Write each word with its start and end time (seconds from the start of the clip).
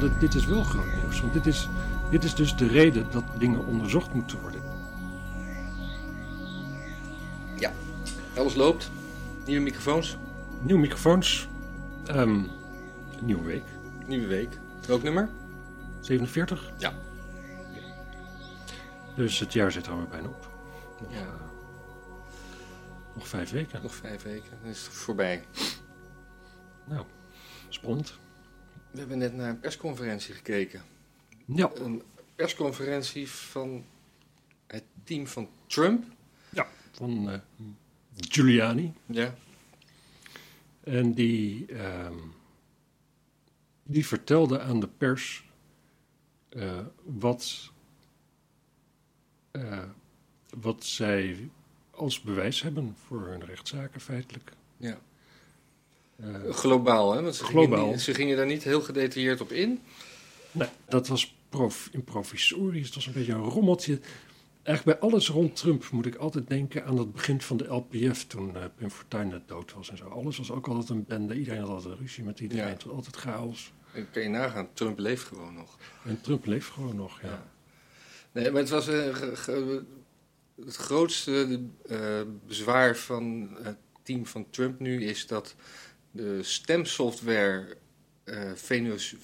wel, 0.00 0.08
dit, 0.10 0.20
dit 0.20 0.34
is 0.34 0.44
wel 0.44 0.62
groot 0.62 0.94
nieuws. 1.02 1.20
Want 1.20 1.32
dit 1.32 1.46
is, 1.46 1.68
dit 2.10 2.24
is 2.24 2.34
dus 2.34 2.56
de 2.56 2.66
reden 2.66 3.06
dat 3.10 3.24
dingen 3.38 3.66
onderzocht 3.66 4.12
moeten 4.14 4.40
worden. 4.40 4.62
Ja, 7.56 7.72
alles 8.36 8.54
loopt. 8.54 8.90
Nieuwe 9.46 9.62
microfoons, 9.62 10.16
Nieuwe 10.62 10.80
microfoons. 10.80 11.48
Ehm, 12.06 12.40
nieuwe 13.20 13.44
week. 13.44 13.64
nieuwe 14.06 14.26
week. 14.26 14.58
Welk 14.86 15.02
nummer? 15.02 15.28
47. 16.00 16.70
Ja. 16.78 16.92
Dus 19.14 19.38
het 19.38 19.52
jaar 19.52 19.72
zit 19.72 19.86
er 19.86 19.92
alweer 19.92 20.08
bijna 20.08 20.28
op. 20.28 20.48
Nog, 21.00 21.12
Ja. 21.12 21.18
eh, 21.18 21.24
nog 23.14 23.28
vijf 23.28 23.50
weken. 23.50 23.82
Nog 23.82 23.94
vijf 23.94 24.22
weken, 24.22 24.50
dan 24.62 24.70
is 24.70 24.84
het 24.84 24.92
voorbij. 24.94 25.44
Nou, 26.84 27.04
spannend. 27.68 28.18
We 28.96 29.02
hebben 29.02 29.18
net 29.20 29.34
naar 29.34 29.48
een 29.48 29.60
persconferentie 29.60 30.34
gekeken. 30.34 30.82
Ja, 31.44 31.70
Een 31.74 32.02
persconferentie 32.34 33.30
van 33.30 33.84
het 34.66 34.84
team 35.04 35.26
van 35.26 35.48
Trump. 35.66 36.04
van 36.92 37.30
eh, 37.30 37.38
Giuliani. 38.16 38.92
Ja. 39.06 39.34
En 40.80 41.12
die, 41.12 41.66
ehm, 41.66 42.14
die 43.82 44.06
vertelde 44.06 44.60
aan 44.60 44.80
de 44.80 44.88
pers 44.88 45.44
eh, 46.48 46.86
wat, 47.02 47.72
eh, 49.50 49.84
wat 50.58 50.84
zij 50.84 51.50
als 51.90 52.20
bewijs 52.20 52.62
hebben 52.62 52.96
voor 53.06 53.26
hun 53.26 53.44
rechtszaken 53.44 54.00
feitelijk. 54.00 54.52
ja. 54.76 54.98
Eh, 56.16 56.50
Globaal, 56.50 57.12
hè? 57.14 57.22
Want 57.22 57.34
ze, 57.34 57.44
Globaal. 57.44 57.84
Gingen, 57.84 58.00
ze 58.00 58.14
gingen 58.14 58.36
daar 58.36 58.46
niet 58.46 58.62
heel 58.64 58.80
gedetailleerd 58.80 59.40
op 59.40 59.52
in. 59.52 59.80
nee, 60.52 60.68
dat 60.88 61.08
was 61.08 61.36
prof, 61.48 61.88
improvisorisch, 61.92 62.86
het 62.86 62.94
was 62.94 63.06
een 63.06 63.12
beetje 63.12 63.32
een 63.32 63.42
rommeltje. 63.42 64.00
Eigenlijk 64.62 64.98
bij 65.00 65.08
alles 65.08 65.28
rond 65.28 65.56
Trump 65.56 65.90
moet 65.90 66.06
ik 66.06 66.14
altijd 66.14 66.48
denken 66.48 66.84
aan 66.84 66.98
het 66.98 67.12
begin 67.12 67.40
van 67.40 67.56
de 67.56 67.64
LPF 67.66 68.26
toen 68.26 68.56
eh, 68.56 68.64
Pim 68.76 68.90
Fortuyn 68.90 69.28
net 69.28 69.48
dood 69.48 69.72
was 69.74 69.90
en 69.90 69.96
zo. 69.96 70.08
Alles 70.08 70.36
was 70.38 70.50
ook 70.50 70.68
altijd 70.68 70.88
een 70.88 71.04
bende, 71.04 71.34
iedereen 71.34 71.60
had 71.60 71.68
altijd 71.68 71.98
ruzie 71.98 72.24
met 72.24 72.40
iedereen, 72.40 72.64
Ja. 72.64 72.70
het 72.70 72.84
was 72.84 72.94
altijd 72.94 73.16
chaos. 73.16 73.72
Dan 73.94 74.10
kan 74.10 74.22
je 74.22 74.28
nagaan, 74.28 74.68
Trump 74.72 74.98
leeft 74.98 75.22
gewoon 75.22 75.54
nog. 75.54 75.78
En 76.04 76.20
Trump 76.20 76.46
leeft 76.46 76.68
gewoon 76.68 76.96
nog, 76.96 77.20
ja. 77.22 77.28
Ja. 77.28 77.46
Nee, 78.32 78.50
maar 78.50 78.60
het 78.60 78.70
was 78.70 78.88
eh, 78.88 79.16
het 80.64 80.76
grootste 80.76 81.60
bezwaar 82.46 82.96
van 82.96 83.56
het 83.62 83.76
team 84.02 84.26
van 84.26 84.46
Trump 84.50 84.80
nu 84.80 85.04
is 85.04 85.26
dat 85.26 85.54
de 86.16 86.42
stemsoftware 86.42 87.76
eh 88.24 88.52
Venus, 88.54 89.14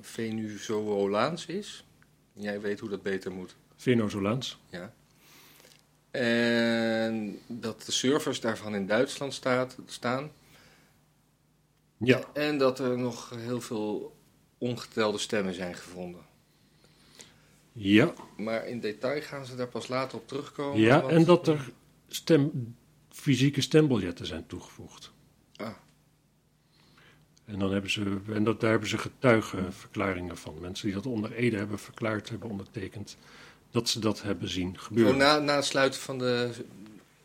Venezuelaans 0.00 1.46
is. 1.46 1.84
Jij 2.32 2.60
weet 2.60 2.80
hoe 2.80 2.88
dat 2.88 3.02
beter 3.02 3.32
moet. 3.32 3.54
Venezolaans. 3.76 4.58
Ja. 4.70 4.92
En 6.10 7.38
dat 7.46 7.82
de 7.86 7.92
servers 7.92 8.40
daarvan 8.40 8.74
in 8.74 8.86
Duitsland 8.86 9.34
staat, 9.34 9.76
staan. 9.86 10.30
Ja, 11.96 12.20
En 12.32 12.58
dat 12.58 12.78
er 12.78 12.98
nog 12.98 13.30
heel 13.36 13.60
veel 13.60 14.16
ongetelde 14.58 15.18
stemmen 15.18 15.54
zijn 15.54 15.74
gevonden. 15.74 16.20
ja, 17.72 18.12
Maar 18.36 18.66
in 18.68 18.80
detail 18.80 19.22
gaan 19.22 19.46
ze 19.46 19.56
daar 19.56 19.68
pas 19.68 19.88
later 19.88 20.18
op 20.18 20.28
terugkomen. 20.28 20.80
ja. 20.80 21.00
want- 21.00 21.12
En 21.12 21.24
dat 21.24 21.48
er 21.48 21.70
stem, 22.08 22.74
fysieke 23.08 23.60
stembiljetten 23.60 24.26
zijn 24.26 24.46
toegevoegd. 24.46 25.12
Ah. 25.56 25.74
En, 27.44 27.58
dan 27.58 27.72
hebben 27.72 27.90
ze, 27.90 28.16
en 28.32 28.44
dat, 28.44 28.60
daar 28.60 28.70
hebben 28.70 28.88
ze 28.88 28.98
getuigenverklaringen 28.98 30.36
van. 30.36 30.54
Mensen 30.60 30.86
die 30.86 30.94
dat 30.94 31.06
onder 31.06 31.32
Ede 31.32 31.56
hebben 31.56 31.78
verklaard, 31.78 32.28
hebben 32.28 32.50
ondertekend. 32.50 33.16
Dat 33.70 33.88
ze 33.88 34.00
dat 34.00 34.22
hebben 34.22 34.48
zien 34.48 34.78
gebeuren. 34.78 35.16
na, 35.16 35.38
na 35.38 35.54
het 35.54 35.64
sluiten 35.64 36.00
van 36.00 36.18
de 36.18 36.50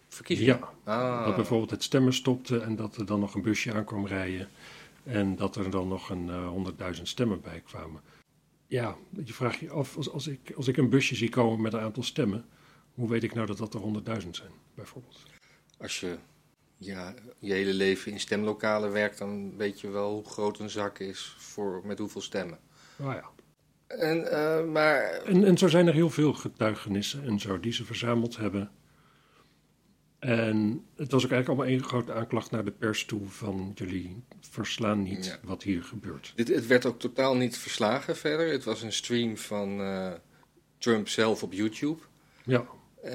verkiezingen? 0.08 0.60
Ja, 0.86 0.94
Ah. 0.94 1.26
dat 1.26 1.36
bijvoorbeeld 1.36 1.72
het 1.72 1.84
stemmen 1.84 2.14
stopte 2.14 2.60
en 2.60 2.76
dat 2.76 2.96
er 2.98 3.06
dan 3.06 3.20
nog 3.20 3.34
een 3.36 3.42
busje 3.42 3.74
aankwam 3.74 4.06
rijden. 4.08 4.50
En 5.04 5.36
dat 5.36 5.56
er 5.56 5.70
dan 5.70 5.88
nog 5.88 6.10
een 6.10 6.30
eh, 6.30 6.48
honderdduizend 6.48 7.08
stemmen 7.08 7.42
bij 7.42 7.62
kwamen. 7.66 8.02
Ja, 8.68 8.96
je 9.26 9.34
vraagt 9.34 9.60
je 9.60 9.70
af, 9.70 9.98
als, 9.98 10.10
als, 10.10 10.28
ik, 10.28 10.52
als 10.56 10.68
ik 10.68 10.78
een 10.78 10.90
busje 10.90 11.16
zie 11.16 11.30
komen 11.30 11.62
met 11.62 11.74
een 11.74 11.80
aantal 11.80 12.04
stemmen, 12.04 12.46
hoe 12.94 13.10
weet 13.10 13.24
ik 13.24 13.34
nou 13.34 13.48
dat 13.48 13.58
dat 13.58 13.74
er 13.74 13.80
honderdduizend 13.80 14.36
zijn, 14.36 14.52
bijvoorbeeld? 14.76 15.24
Als 15.78 16.00
je 16.00 16.18
ja, 16.78 17.14
je 17.40 17.54
hele 17.54 17.74
leven 17.74 18.12
in 18.12 18.20
stemlokalen 18.20 18.92
werkt, 18.92 19.18
dan 19.18 19.58
weet 19.58 19.82
je 19.82 19.90
wel 19.90 20.14
hoe 20.14 20.26
groot 20.26 20.60
een 20.60 20.70
zak 20.70 21.00
is 21.00 21.36
voor, 21.38 21.82
met 21.86 22.00
hoeveel 22.00 22.22
stemmen. 22.22 22.60
Nou 22.96 23.14
ja. 23.14 23.30
En, 23.88 24.32
eh, 24.32 24.66
maar 24.66 25.02
En, 25.04 25.44
en 25.44 25.58
zo 25.58 25.68
zijn 25.68 25.88
er 25.88 25.94
heel 25.94 26.10
veel 26.10 26.34
getuigenissen 26.34 27.24
en 27.24 27.40
zo 27.40 27.60
die 27.60 27.74
ze 27.74 27.86
verzameld 27.86 28.38
hebben. 28.38 28.72
En 30.20 30.86
het 30.96 31.12
was 31.12 31.26
ook 31.26 31.32
eigenlijk 31.32 31.48
allemaal 31.48 31.66
één 31.66 31.84
grote 31.90 32.14
aanklacht 32.14 32.52
naar 32.52 32.66
de 32.66 32.72
pers 32.72 33.06
toe 33.06 33.28
van 33.28 33.72
jullie 33.76 34.24
verslaan 34.40 35.04
niet 35.04 35.26
Ja. 35.26 35.38
wat 35.44 35.64
hier 35.64 35.84
gebeurt. 35.84 36.34
dit, 36.36 36.48
het 36.48 36.68
werd 36.68 36.86
ook 36.86 37.00
totaal 37.00 37.36
niet 37.36 37.58
verslagen 37.58 38.16
verder. 38.18 38.52
Het 38.52 38.64
was 38.64 38.82
een 38.82 38.94
stream 38.94 39.38
van 39.38 39.80
eh, 39.82 40.12
Trump 40.78 41.08
zelf 41.08 41.44
op 41.44 41.54
YouTube. 41.54 42.02
Ja, 42.44 42.66
Eh, 43.04 43.12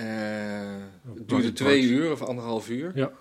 het 1.15 1.29
duurde 1.29 1.53
twee 1.53 1.83
uur 1.83 2.13
of 2.13 2.23
anderhalf 2.23 2.69
uur. 2.69 2.93
ja, 2.95 3.13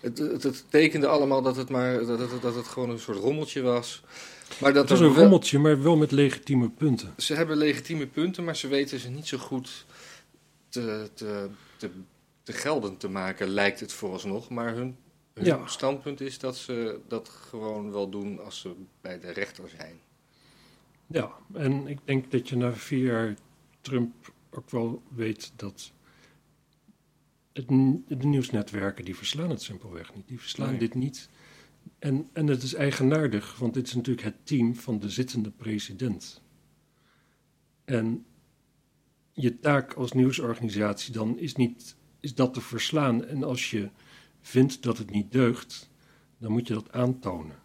Het, 0.00 0.18
het, 0.18 0.42
het 0.42 0.64
tekende 0.68 1.06
allemaal 1.06 1.42
dat 1.42 1.56
het, 1.56 1.68
maar, 1.68 2.06
dat, 2.06 2.18
het, 2.30 2.42
dat 2.42 2.54
het 2.54 2.66
gewoon 2.66 2.90
een 2.90 2.98
soort 2.98 3.18
rommeltje 3.18 3.62
was. 3.62 4.02
Maar 4.60 4.72
dat 4.72 4.88
het 4.88 4.90
was 4.98 5.00
een 5.08 5.14
wel- 5.14 5.22
rommeltje, 5.22 5.58
maar 5.58 5.82
wel 5.82 5.96
met 5.96 6.10
legitieme 6.10 6.68
punten. 6.70 7.14
Ze 7.16 7.34
hebben 7.34 7.56
legitieme 7.56 8.06
punten, 8.06 8.44
maar 8.44 8.56
ze 8.56 8.68
weten 8.68 8.98
ze 8.98 9.08
niet 9.08 9.26
zo 9.26 9.38
goed 9.38 9.86
te, 10.68 11.10
te, 11.14 11.48
te, 11.76 11.90
te 12.42 12.52
gelden 12.52 12.96
te 12.96 13.08
maken, 13.08 13.48
lijkt 13.48 13.80
het 13.80 13.92
vooralsnog. 13.92 14.48
Maar 14.48 14.74
hun, 14.74 14.96
hun 15.34 15.44
Ja. 15.44 15.66
standpunt 15.66 16.20
is 16.20 16.38
dat 16.38 16.56
ze 16.56 16.98
dat 17.08 17.28
gewoon 17.28 17.90
wel 17.92 18.08
doen 18.08 18.44
als 18.44 18.60
ze 18.60 18.72
bij 19.00 19.20
de 19.20 19.30
rechter 19.30 19.68
zijn. 19.68 20.00
Ja, 21.06 21.30
en 21.54 21.86
ik 21.86 21.98
denk 22.04 22.30
dat 22.30 22.48
je 22.48 22.56
na 22.56 22.72
vier 22.72 23.04
jaar 23.04 23.34
Trump 23.80 24.32
ook 24.50 24.70
wel 24.70 25.02
weet 25.14 25.52
dat 25.56 25.90
het, 27.52 27.68
de 28.08 28.26
nieuwsnetwerken 28.26 29.04
die 29.04 29.16
verslaan 29.16 29.50
het 29.50 29.62
simpelweg 29.62 30.14
niet. 30.14 30.28
Die 30.28 30.40
verslaan 30.40 30.70
Nee. 30.70 30.78
dit 30.78 30.94
niet. 30.94 31.28
En, 31.98 32.28
en 32.32 32.46
het 32.46 32.62
is 32.62 32.74
eigenaardig, 32.74 33.58
want 33.58 33.74
dit 33.74 33.86
is 33.86 33.94
natuurlijk 33.94 34.24
het 34.26 34.46
team 34.46 34.74
van 34.74 34.98
de 34.98 35.10
zittende 35.10 35.50
president. 35.50 36.42
En 37.84 38.24
je 39.32 39.58
taak 39.58 39.92
als 39.92 40.12
nieuwsorganisatie 40.12 41.12
dan 41.12 41.38
is, 41.38 41.54
niet, 41.54 41.96
is 42.20 42.34
dat 42.34 42.54
te 42.54 42.60
verslaan. 42.60 43.24
En 43.24 43.44
als 43.44 43.70
je 43.70 43.90
vindt 44.40 44.82
dat 44.82 44.98
het 44.98 45.10
niet 45.10 45.32
deugt, 45.32 45.90
dan 46.38 46.52
moet 46.52 46.66
je 46.68 46.74
dat 46.74 46.92
aantonen. 46.92 47.58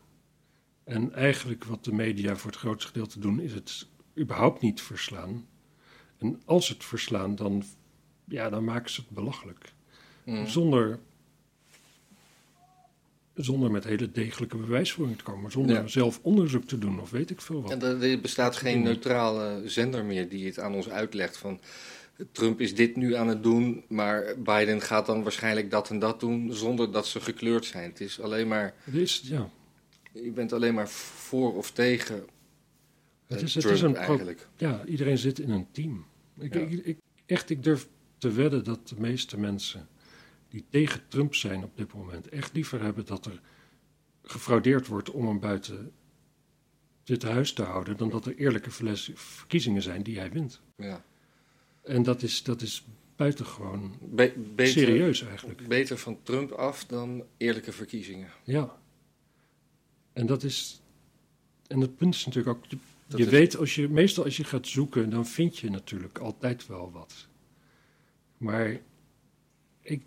En 0.84 1.14
eigenlijk 1.14 1.64
wat 1.64 1.84
de 1.84 1.94
media 1.94 2.36
voor 2.36 2.52
het 2.52 2.60
grootste 2.60 2.88
gedeelte 2.88 3.20
doen, 3.20 3.40
is 3.40 3.54
het 3.54 3.88
überhaupt 4.18 4.62
niet 4.62 4.82
verslaan. 4.82 5.48
En 6.18 6.42
als 6.46 6.70
het 6.70 6.84
verslaan, 6.84 7.36
dan, 7.36 7.64
ja, 8.28 8.50
dan 8.50 8.64
maken 8.64 8.92
ze 8.92 9.02
het 9.02 9.10
belachelijk. 9.10 9.74
Mm. 10.26 10.48
Zonder, 10.48 11.00
zonder 13.36 13.72
met 13.72 13.84
hele 13.84 14.12
degelijke 14.12 14.58
bewijsvoering 14.58 15.18
te 15.18 15.24
komen. 15.24 15.52
Zonder 15.52 15.76
Ja. 15.76 15.88
zelf 15.88 16.20
onderzoek 16.22 16.64
te 16.66 16.78
doen 16.78 17.00
of 17.02 17.10
weet 17.12 17.30
ik 17.30 17.42
veel 17.42 17.62
wat. 17.62 17.72
En 17.72 18.02
er, 18.02 18.22
bestaat 18.22 18.56
geen 18.56 18.82
neutrale 18.82 19.62
zender 19.66 20.06
meer 20.06 20.30
die 20.30 20.46
het 20.46 20.60
aan 20.60 20.74
ons 20.74 20.90
uitlegt 20.90 21.38
van 21.38 21.60
Trump 22.32 22.62
is 22.62 22.76
dit 22.76 22.96
nu 22.96 23.16
aan 23.16 23.28
het 23.28 23.44
doen, 23.44 23.84
maar 23.88 24.24
Biden 24.44 24.82
gaat 24.82 25.06
dan 25.06 25.24
waarschijnlijk 25.24 25.72
dat 25.72 25.90
en 25.90 26.00
dat 26.00 26.20
doen 26.20 26.54
zonder 26.54 26.92
dat 26.92 27.08
ze 27.08 27.20
gekleurd 27.22 27.66
zijn. 27.66 27.90
Het 27.90 28.02
is 28.02 28.20
alleen 28.20 28.48
maar, 28.48 28.74
Het 28.84 28.94
is, 28.96 29.22
ja, 29.24 29.50
je 30.12 30.32
bent 30.32 30.54
alleen 30.54 30.74
maar 30.74 30.90
voor 30.90 31.56
of 31.56 31.72
tegen 31.72 32.16
het 33.28 33.38
eh, 33.38 33.44
is, 33.44 33.56
het 33.56 33.64
is 33.66 33.82
een 33.82 33.96
eigenlijk. 33.96 34.48
ja, 34.58 34.86
iedereen 34.86 35.18
zit 35.18 35.40
in 35.40 35.50
een 35.50 35.68
team. 35.72 36.06
Ik, 36.40 36.54
Ja. 36.54 36.60
ik, 36.60 36.86
ik- 36.86 36.98
echt, 37.26 37.50
ik 37.50 37.64
durf 37.64 37.88
te 38.18 38.32
wedden 38.32 38.64
dat 38.64 38.88
de 38.88 38.96
meeste 38.98 39.40
mensen 39.40 39.88
die 40.56 40.66
tegen 40.70 41.02
Trump 41.08 41.36
zijn 41.36 41.64
op 41.64 41.78
dit 41.78 41.94
moment 41.94 42.30
echt 42.30 42.54
liever 42.54 42.82
hebben 42.82 43.06
dat 43.06 43.26
er 43.26 43.42
gefraudeerd 44.24 44.88
wordt 44.88 45.12
om 45.12 45.28
hem 45.28 45.40
buiten 45.40 45.92
dit 47.04 47.24
huis 47.24 47.54
te 47.54 47.64
houden, 47.64 47.98
dan 47.98 48.10
dat 48.10 48.26
er 48.26 48.36
eerlijke 48.36 48.70
verkiezingen 49.16 49.82
zijn 49.82 50.04
die 50.04 50.18
hij 50.20 50.32
wint. 50.32 50.62
Ja. 50.78 51.06
En 51.84 52.04
dat 52.04 52.22
is, 52.22 52.44
dat 52.44 52.62
is 52.62 52.86
buitengewoon 53.16 53.98
Be- 54.02 54.34
beter, 54.56 54.74
serieus 54.74 55.22
eigenlijk. 55.22 55.68
beter 55.68 55.98
van 55.98 56.20
Trump 56.24 56.52
af 56.52 56.86
dan 56.86 57.24
eerlijke 57.38 57.72
verkiezingen. 57.72 58.30
Ja. 58.44 58.78
En 60.14 60.26
dat 60.26 60.44
is. 60.44 60.82
En 61.68 61.82
het 61.82 61.96
punt 61.96 62.16
is 62.16 62.26
natuurlijk 62.26 62.58
ook. 62.58 62.66
Je, 62.70 62.78
Dat 63.08 63.18
je 63.20 63.26
is- 63.26 63.32
weet, 63.32 63.58
als 63.58 63.76
je, 63.76 63.90
meestal 63.90 64.24
als 64.24 64.38
je 64.38 64.44
gaat 64.44 64.68
zoeken, 64.68 65.10
dan 65.10 65.26
vind 65.28 65.58
je 65.58 65.70
natuurlijk 65.70 66.18
altijd 66.18 66.68
wel 66.68 66.92
wat. 66.92 67.28
Maar 68.38 68.80
ik, 69.82 70.02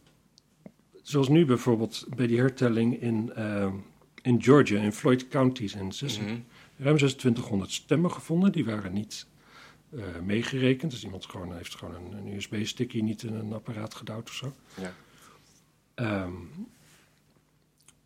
zoals 1.09 1.29
nu 1.29 1.45
bijvoorbeeld 1.45 2.07
bij 2.17 2.27
die 2.27 2.39
hertelling 2.39 3.01
in, 3.01 3.33
ehm, 3.35 3.75
in 4.23 4.43
Georgia, 4.43 4.81
in 4.83 4.93
Floyd 4.93 5.29
counties 5.29 5.75
in 5.75 5.93
86, 5.93 6.23
Mhm. 6.33 6.41
ruim 6.77 6.97
2600 6.97 7.73
stemmen 7.73 8.11
gevonden. 8.13 8.53
Die 8.53 8.65
waren 8.65 8.93
niet 8.93 9.27
eh, 9.93 10.05
meegerekend. 10.25 10.91
Dus 10.91 11.05
iemand 11.05 11.27
gewoon, 11.27 11.55
heeft 11.57 11.75
gewoon 11.75 11.95
een, 11.95 12.13
een 12.13 12.35
USB-stickje 12.35 13.03
niet 13.03 13.23
in 13.23 13.35
een 13.35 13.53
apparaat 13.53 13.95
gedouwd 13.95 14.29
of 14.29 14.35
zo. 14.35 14.53
Ja. 14.81 14.93
Ehm, 15.95 16.33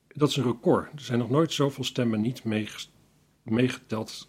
dat 0.09 0.29
is 0.29 0.37
een 0.37 0.43
record. 0.45 0.93
Er 0.93 1.01
zijn 1.01 1.19
nog 1.19 1.31
nooit 1.31 1.53
zoveel 1.53 1.85
stemmen 1.85 2.21
niet 2.21 2.43
meegeteld 3.43 4.29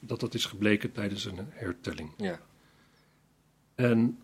dat 0.00 0.20
dat 0.20 0.34
is 0.34 0.44
gebleken 0.44 0.92
tijdens 0.92 1.24
een 1.24 1.38
hertelling. 1.50 2.10
Ja. 2.16 2.40
En 3.74 4.18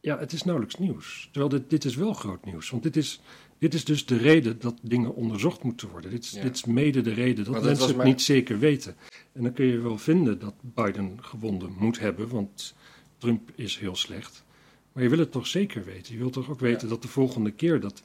ja, 0.00 0.18
het 0.18 0.32
is 0.32 0.42
nauwelijks 0.42 0.78
nieuws. 0.78 1.28
Terwijl 1.32 1.48
dit, 1.48 1.70
dit 1.70 1.84
is 1.84 1.94
wel 1.94 2.12
groot 2.12 2.44
nieuws. 2.44 2.70
Want 2.70 2.82
dit 2.82 2.96
is, 2.96 3.20
dit 3.58 3.74
is 3.74 3.84
dus 3.84 4.06
de 4.06 4.16
reden 4.16 4.60
dat 4.60 4.74
dingen 4.82 5.14
onderzocht 5.14 5.62
moeten 5.62 5.88
worden. 5.88 6.10
Dit 6.10 6.24
is, 6.24 6.30
Ja. 6.30 6.42
dit 6.42 6.54
is 6.54 6.64
mede 6.64 7.00
de 7.00 7.12
reden 7.12 7.44
dat 7.44 7.62
mensen 7.62 7.86
het 7.86 7.96
maar- 7.96 8.06
niet 8.06 8.22
zeker 8.22 8.58
weten. 8.58 8.96
En 9.32 9.42
dan 9.42 9.52
kun 9.52 9.66
je 9.66 9.78
wel 9.78 9.98
vinden 9.98 10.38
dat 10.38 10.54
Biden 10.60 11.18
gewonnen 11.24 11.72
moet 11.78 11.98
hebben, 11.98 12.28
want 12.28 12.74
Trump 13.18 13.50
is 13.54 13.78
heel 13.78 13.96
slecht. 13.96 14.44
Maar 14.92 15.02
je 15.02 15.08
wil 15.08 15.18
het 15.18 15.32
toch 15.32 15.46
zeker 15.46 15.84
weten. 15.84 16.12
Je 16.12 16.18
wilt 16.18 16.32
toch 16.32 16.50
ook 16.50 16.60
weten 16.60 16.82
Ja. 16.88 16.92
dat 16.94 17.02
de 17.02 17.08
volgende 17.08 17.50
keer 17.50 17.80
dat. 17.80 18.02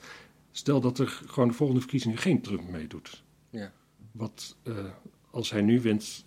Stel 0.52 0.82
dat 0.82 1.00
er 1.00 1.08
gewoon 1.26 1.48
de 1.50 1.56
volgende 1.56 1.82
verkiezingen 1.82 2.18
geen 2.18 2.42
Trump 2.42 2.70
meedoet. 2.70 3.24
Ja. 3.50 3.72
Wat 4.12 4.56
eh, 4.64 4.76
als 5.32 5.50
hij 5.52 5.62
nu 5.62 5.82
wint, 5.82 6.26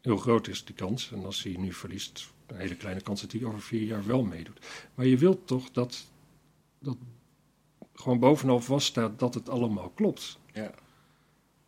heel 0.00 0.16
groot 0.16 0.48
is 0.48 0.64
die 0.64 0.74
kans. 0.74 1.12
En 1.12 1.24
als 1.24 1.42
hij 1.42 1.56
nu 1.58 1.72
verliest, 1.72 2.32
een 2.46 2.56
hele 2.56 2.76
kleine 2.76 3.00
kans 3.00 3.20
dat 3.20 3.32
hij 3.32 3.44
over 3.44 3.60
vier 3.60 3.82
jaar 3.82 4.06
wel 4.06 4.22
meedoet. 4.22 4.66
Maar 4.94 5.06
je 5.06 5.18
wilt 5.18 5.46
toch 5.46 5.70
dat, 5.70 6.04
dat 6.78 6.96
gewoon 7.94 8.18
bovenal 8.18 8.60
vaststaat 8.60 9.18
dat 9.18 9.34
het 9.34 9.48
allemaal 9.48 9.88
klopt. 9.94 10.38
Ja. 10.52 10.70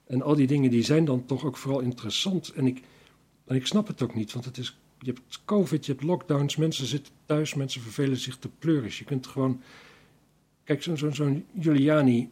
En 0.06 0.22
al 0.22 0.34
die 0.34 0.46
dingen 0.46 0.70
die 0.70 0.82
zijn 0.82 1.04
dan 1.04 1.24
toch 1.24 1.44
ook 1.44 1.56
vooral 1.56 1.80
interessant. 1.80 2.48
En 2.48 2.66
ik, 2.66 2.82
en 3.44 3.56
ik 3.56 3.66
snap 3.66 3.86
het 3.86 4.02
ook 4.02 4.14
niet, 4.14 4.32
want 4.32 4.44
het 4.44 4.58
is, 4.58 4.78
je 4.98 5.12
hebt 5.12 5.40
COVID, 5.44 5.86
je 5.86 5.92
hebt 5.92 6.04
lockdowns, 6.04 6.56
mensen 6.56 6.86
zitten 6.86 7.12
thuis, 7.26 7.54
mensen 7.54 7.80
vervelen 7.82 8.16
zich 8.16 8.36
te 8.36 8.48
pleuris. 8.58 8.98
Je 8.98 9.04
kunt 9.04 9.26
gewoon. 9.26 9.60
Kijk, 10.64 10.82
zo'n 10.82 11.14
zo'n 11.14 11.46
Giuliani. 11.60 12.30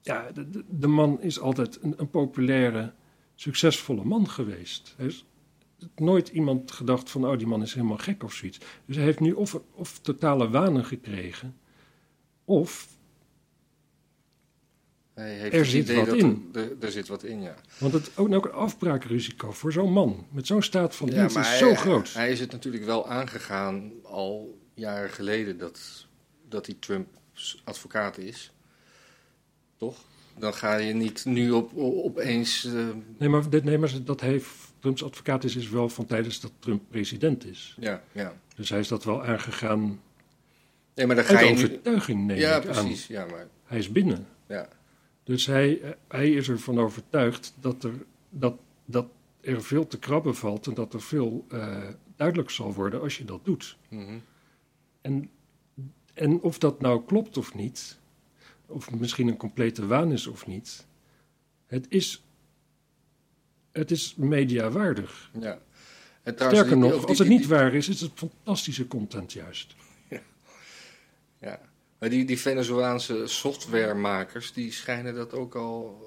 Ja, 0.00 0.30
de 0.70 0.86
man 0.86 1.20
is 1.20 1.40
altijd 1.40 1.82
een, 1.82 1.94
een 1.96 2.10
populaire, 2.10 2.92
succesvolle 3.34 4.04
man 4.04 4.28
geweest. 4.28 4.94
Hij 4.96 5.06
is 5.06 5.24
nooit 5.96 6.28
iemand 6.28 6.70
gedacht 6.72 7.10
van, 7.10 7.26
oh, 7.26 7.38
die 7.38 7.46
man 7.46 7.62
is 7.62 7.74
helemaal 7.74 7.96
gek 7.98 8.22
of 8.22 8.32
zoiets. 8.32 8.58
Dus 8.84 8.96
hij 8.96 9.04
heeft 9.04 9.20
nu 9.20 9.32
of, 9.32 9.60
of 9.72 9.98
totale 9.98 10.50
wanen 10.50 10.84
gekregen, 10.84 11.56
of 12.44 12.88
Hij 15.14 15.34
heeft 15.34 15.54
Er 15.54 15.66
zit 15.66 15.82
idee 15.82 15.96
wat 15.96 16.06
dat 16.06 16.16
in. 16.16 16.50
Er, 16.80 16.90
zit 16.92 17.08
wat 17.08 17.22
in, 17.22 17.42
ja. 17.42 17.54
Want 17.78 17.92
het 17.92 18.10
ook, 18.16 18.32
ook 18.34 18.44
een 18.44 18.52
afbraakrisico 18.52 19.50
voor 19.52 19.72
zo'n 19.72 19.92
man 19.92 20.26
met 20.30 20.46
zo'n 20.46 20.62
staat 20.62 20.96
van 20.96 21.08
ja 21.08 21.14
dienst 21.14 21.34
maar 21.34 21.44
is 21.44 21.48
hij, 21.50 21.58
zo 21.58 21.74
groot. 21.74 22.12
Hij 22.12 22.30
is 22.30 22.40
het 22.40 22.52
natuurlijk 22.52 22.84
wel 22.84 23.08
aangegaan 23.08 23.92
al 24.02 24.58
jaren 24.74 25.10
geleden 25.10 25.58
dat, 25.58 26.06
dat 26.48 26.66
hij 26.66 26.74
Trumps 26.78 27.60
advocaat 27.64 28.18
is. 28.18 28.52
Toch? 29.76 29.96
Dan 30.38 30.54
ga 30.54 30.76
je 30.76 30.94
niet 30.94 31.24
nu 31.24 31.50
op, 31.50 31.74
op- 31.74 32.04
opeens... 32.04 32.64
eh, 32.64 32.86
nee, 33.18 33.28
maar, 33.28 33.50
dit, 33.50 33.64
nee, 33.64 33.78
maar 33.78 34.04
dat 34.04 34.20
hij 34.20 34.40
Trumps 34.78 35.04
advocaat 35.04 35.44
is, 35.44 35.56
is 35.56 35.68
wel 35.68 35.88
van 35.88 36.06
tijdens 36.06 36.40
dat 36.40 36.52
Trump 36.58 36.82
president 36.90 37.46
is. 37.46 37.76
ja, 37.80 38.02
ja. 38.12 38.34
Dus 38.56 38.68
hij 38.68 38.78
is 38.78 38.88
dat 38.88 39.04
wel 39.04 39.24
aangegaan 39.24 40.00
Nee, 40.94 41.06
maar 41.06 41.16
dan 41.16 41.24
ga 41.24 41.40
je 41.40 41.50
overtuiging, 41.52 42.26
neem 42.26 42.38
Ja, 42.38 42.54
aan. 42.54 42.60
precies. 42.60 43.06
Ja, 43.06 43.26
maar... 43.26 43.46
Hij 43.64 43.78
is 43.78 43.92
binnen. 43.92 44.26
Ja. 44.46 44.68
Dus 45.24 45.46
hij, 45.46 45.96
hij 46.08 46.30
is 46.30 46.48
ervan 46.48 46.78
overtuigd 46.78 47.54
dat 47.60 47.84
er, 47.84 47.92
dat, 48.30 48.54
dat 48.84 49.06
er 49.40 49.62
veel 49.62 49.86
te 49.86 49.98
krabben 49.98 50.34
valt 50.36 50.66
en 50.66 50.74
dat 50.74 50.94
er 50.94 51.02
veel 51.02 51.44
eh, 51.48 51.88
duidelijk 52.16 52.50
zal 52.50 52.74
worden 52.74 53.00
als 53.00 53.18
je 53.18 53.24
dat 53.24 53.44
doet. 53.44 53.76
mhm. 53.88 54.18
En, 55.00 55.30
en 56.14 56.40
of 56.40 56.58
dat 56.58 56.80
nou 56.80 57.02
klopt 57.06 57.36
of 57.36 57.54
niet, 57.54 57.98
of 58.66 58.90
misschien 58.90 59.28
een 59.28 59.36
complete 59.36 59.86
waan 59.86 60.12
is 60.12 60.26
of 60.26 60.46
niet, 60.46 60.86
het 61.66 61.86
is, 61.88 62.24
het 63.78 63.90
is 63.90 64.14
mediawaardig. 64.16 65.30
ja. 65.40 65.58
En 66.22 66.34
trouwens, 66.34 66.62
Sterker 66.62 66.88
nog, 66.90 67.06
als 67.06 67.18
het 67.18 67.28
niet 67.28 67.46
waar 67.46 67.74
is, 67.74 67.88
is 67.88 68.00
het 68.00 68.10
fantastische 68.14 68.86
content 68.86 69.32
juist. 69.32 69.74
Ja, 71.40 71.60
maar 71.98 72.08
die, 72.10 72.24
die 72.24 72.38
Venezolaanse 72.38 73.26
softwaremakers, 73.26 74.52
die 74.52 74.72
schijnen 74.72 75.14
dat 75.14 75.32
ook 75.32 75.54
al 75.54 76.02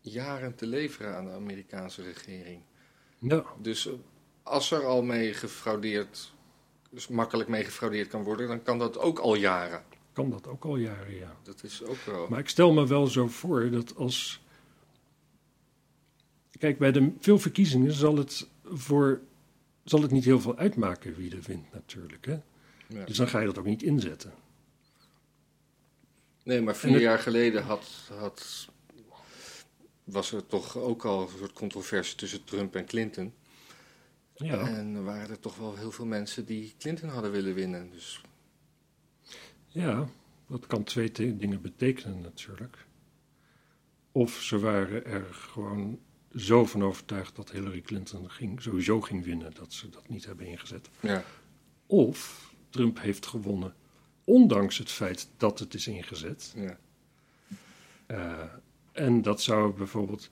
jaren 0.00 0.54
te 0.54 0.66
leveren 0.66 1.16
aan 1.16 1.24
de 1.24 1.30
Amerikaanse 1.30 2.02
regering. 2.02 2.60
Ja, 3.18 3.44
Dus 3.62 3.86
eh, 3.86 3.92
als 4.42 4.70
er 4.70 4.84
al 4.84 5.02
mee 5.02 5.34
gefraudeerd, 5.34 6.32
dus 6.90 7.08
makkelijk 7.08 7.48
mee 7.48 7.64
gefraudeerd 7.64 8.08
kan 8.08 8.22
worden, 8.22 8.48
dan 8.48 8.62
kan 8.62 8.78
dat 8.78 8.98
ook 8.98 9.18
al 9.18 9.34
jaren. 9.34 9.82
kan 10.12 10.30
dat 10.30 10.46
ook 10.46 10.64
al 10.64 10.76
jaren, 10.76 11.14
ja. 11.14 11.36
Dat 11.42 11.62
is 11.62 11.82
ook 11.84 12.04
wel. 12.06 12.26
Maar 12.28 12.38
ik 12.38 12.48
stel 12.48 12.72
me 12.72 12.86
wel 12.86 13.06
zo 13.06 13.26
voor 13.26 13.70
dat 13.70 13.96
als. 13.96 14.44
Kijk, 16.58 16.78
bij 16.78 16.92
de 16.92 17.12
veel 17.20 17.38
verkiezingen 17.38 17.92
zal 17.92 18.16
het, 18.16 18.48
voor, 18.64 19.20
zal 19.84 20.02
het 20.02 20.10
niet 20.10 20.24
heel 20.24 20.40
veel 20.40 20.56
uitmaken 20.56 21.14
wie 21.14 21.30
er 21.36 21.42
wint, 21.42 21.72
natuurlijk. 21.72 22.26
Hè? 22.26 22.38
Ja. 22.88 23.04
Dus 23.04 23.16
dan 23.16 23.28
ga 23.28 23.40
je 23.40 23.46
dat 23.46 23.58
ook 23.58 23.64
niet 23.64 23.82
inzetten. 23.82 24.32
Nee, 26.44 26.60
maar 26.60 26.76
vier 26.76 26.92
het- 26.92 27.00
jaar 27.00 27.18
geleden 27.18 27.62
had, 27.62 28.10
had, 28.18 28.68
was 30.04 30.32
er 30.32 30.46
toch 30.46 30.76
ook 30.76 31.04
al 31.04 31.22
een 31.22 31.38
soort 31.38 31.52
controverse 31.52 32.16
tussen 32.16 32.44
Trump 32.44 32.74
en 32.76 32.84
Clinton. 32.86 33.32
Ja, 34.34 34.68
En 34.68 34.94
er 34.94 35.04
waren 35.04 35.30
er 35.30 35.40
toch 35.40 35.56
wel 35.56 35.76
heel 35.76 35.92
veel 35.92 36.06
mensen 36.06 36.44
die 36.44 36.74
Clinton 36.78 37.08
hadden 37.08 37.30
willen 37.30 37.54
winnen. 37.54 37.90
Dus 37.90 38.20
ja 39.66 40.08
dat 40.48 40.66
kan 40.66 40.84
twee 40.84 41.12
dingen 41.12 41.60
betekenen, 41.62 42.20
natuurlijk. 42.20 42.86
Of 44.12 44.42
ze 44.42 44.58
waren 44.58 45.04
er 45.04 45.24
gewoon 45.34 45.98
zo 46.36 46.66
van 46.66 46.84
overtuigd 46.84 47.36
dat 47.36 47.50
Hillary 47.50 47.80
Clinton 47.80 48.30
ging, 48.30 48.62
sowieso 48.62 49.00
ging 49.00 49.24
winnen, 49.24 49.54
dat 49.54 49.72
ze 49.72 49.88
dat 49.88 50.08
niet 50.08 50.24
hebben 50.24 50.46
ingezet. 50.46 50.88
ja, 51.00 51.24
Of 51.86 52.50
Trump 52.70 53.00
heeft 53.00 53.26
gewonnen, 53.26 53.74
ondanks 54.24 54.78
het 54.78 54.90
feit 54.90 55.28
dat 55.36 55.58
het 55.58 55.74
is 55.74 55.86
ingezet. 55.86 56.52
ja. 56.56 56.78
Eh, 58.06 58.44
en 58.92 59.22
dat 59.22 59.42
zou 59.42 59.72
bijvoorbeeld 59.72 60.28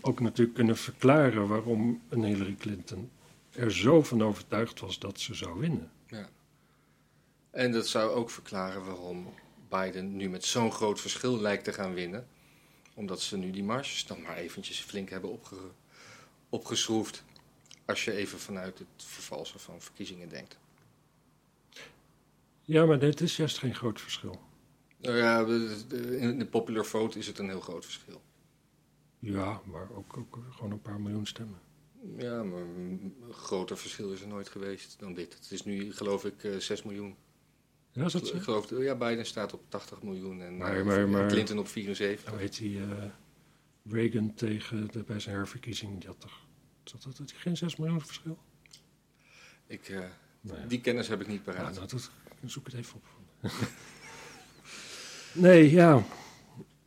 ook 0.00 0.20
natuurlijk 0.20 0.56
kunnen 0.56 0.76
verklaren 0.76 1.48
waarom 1.48 2.02
een 2.08 2.24
Hillary 2.24 2.54
Clinton 2.54 3.10
er 3.50 3.72
zo 3.72 4.02
van 4.02 4.22
overtuigd 4.22 4.80
was 4.80 4.98
dat 4.98 5.20
ze 5.20 5.34
zou 5.34 5.60
winnen. 5.60 5.90
En 7.50 7.72
dat 7.72 7.86
zou 7.86 8.10
ook 8.10 8.30
verklaren 8.30 8.84
waarom 8.84 9.34
Biden 9.68 10.16
nu 10.16 10.28
met 10.28 10.44
zo'n 10.44 10.72
groot 10.72 11.00
verschil 11.00 11.40
lijkt 11.40 11.64
te 11.64 11.72
gaan 11.72 11.94
winnen. 11.94 12.26
Omdat 12.94 13.20
ze 13.20 13.36
nu 13.36 13.50
die 13.50 13.64
marges 13.64 14.06
dan 14.06 14.22
maar 14.22 14.36
eventjes 14.36 14.80
flink 14.80 15.10
hebben 15.10 15.30
opge 15.30 15.56
opgeschroefd. 16.48 17.24
Als 17.84 18.04
je 18.04 18.12
even 18.12 18.38
vanuit 18.38 18.78
het 18.78 18.88
vervalsen 18.96 19.60
van 19.60 19.80
verkiezingen 19.80 20.28
denkt. 20.28 20.58
Ja, 22.62 22.84
maar 22.84 22.98
dit 22.98 23.20
is 23.20 23.36
juist 23.36 23.58
geen 23.58 23.74
groot 23.74 24.00
verschil. 24.00 24.40
Nou 24.98 25.16
ja, 25.16 25.38
in 26.16 26.38
de 26.38 26.46
popular 26.46 26.84
vote 26.84 27.18
is 27.18 27.26
het 27.26 27.38
een 27.38 27.48
heel 27.48 27.60
groot 27.60 27.84
verschil. 27.84 28.22
Ja, 29.18 29.60
maar 29.64 29.90
ook, 29.94 30.16
ook 30.16 30.38
gewoon 30.50 30.72
een 30.72 30.82
paar 30.82 31.00
miljoen 31.00 31.26
stemmen. 31.26 31.60
Ja, 32.16 32.42
maar 32.42 32.60
een 32.60 33.14
groter 33.30 33.78
verschil 33.78 34.12
is 34.12 34.20
er 34.20 34.28
nooit 34.28 34.48
geweest 34.48 34.98
dan 34.98 35.14
dit. 35.14 35.34
Het 35.34 35.50
is 35.50 35.64
nu, 35.64 35.92
geloof 35.92 36.24
ik, 36.24 36.44
eh 36.44 36.56
6 36.56 36.82
miljoen. 36.82 37.16
Ja, 37.92 38.04
is 38.04 38.12
dat 38.12 38.26
zo? 38.26 38.36
Ik 38.36 38.42
geloof, 38.42 38.70
ja, 38.78 38.94
Biden 38.94 39.26
staat 39.26 39.52
op 39.52 39.60
80 39.68 40.02
miljoen 40.02 40.42
en, 40.42 40.56
Maar- 40.56 40.78
eh, 40.78 40.84
maar- 40.84 41.08
maar- 41.08 41.26
Clinton 41.28 41.58
op 41.58 41.68
74. 41.68 42.26
Nou 42.26 42.38
heet 42.40 42.56
die 42.58 42.78
eh, 42.78 42.86
Reagan 43.90 44.34
tegen 44.34 44.88
de, 44.92 44.98
bij 45.02 45.20
zijn 45.20 45.36
herverkiezing, 45.36 45.98
die 45.98 46.08
had 46.08 46.20
toch... 46.20 46.40
Zat 46.84 47.02
dat, 47.02 47.16
hij 47.18 47.26
geen 47.38 47.56
6 47.56 47.76
miljoen 47.76 48.00
verschil? 48.00 48.38
Ik, 49.66 49.88
eh, 49.88 49.98
Nou 50.40 50.60
ja. 50.60 50.66
Die 50.66 50.80
kennis 50.80 51.08
heb 51.08 51.20
ik 51.20 51.26
niet 51.26 51.42
paraat. 51.42 51.74
nou, 51.74 51.86
dat, 51.88 52.10
zoek 52.46 52.66
het 52.66 52.74
even 52.74 52.94
op. 52.94 53.04
nee, 55.32 55.70
ja. 55.70 56.04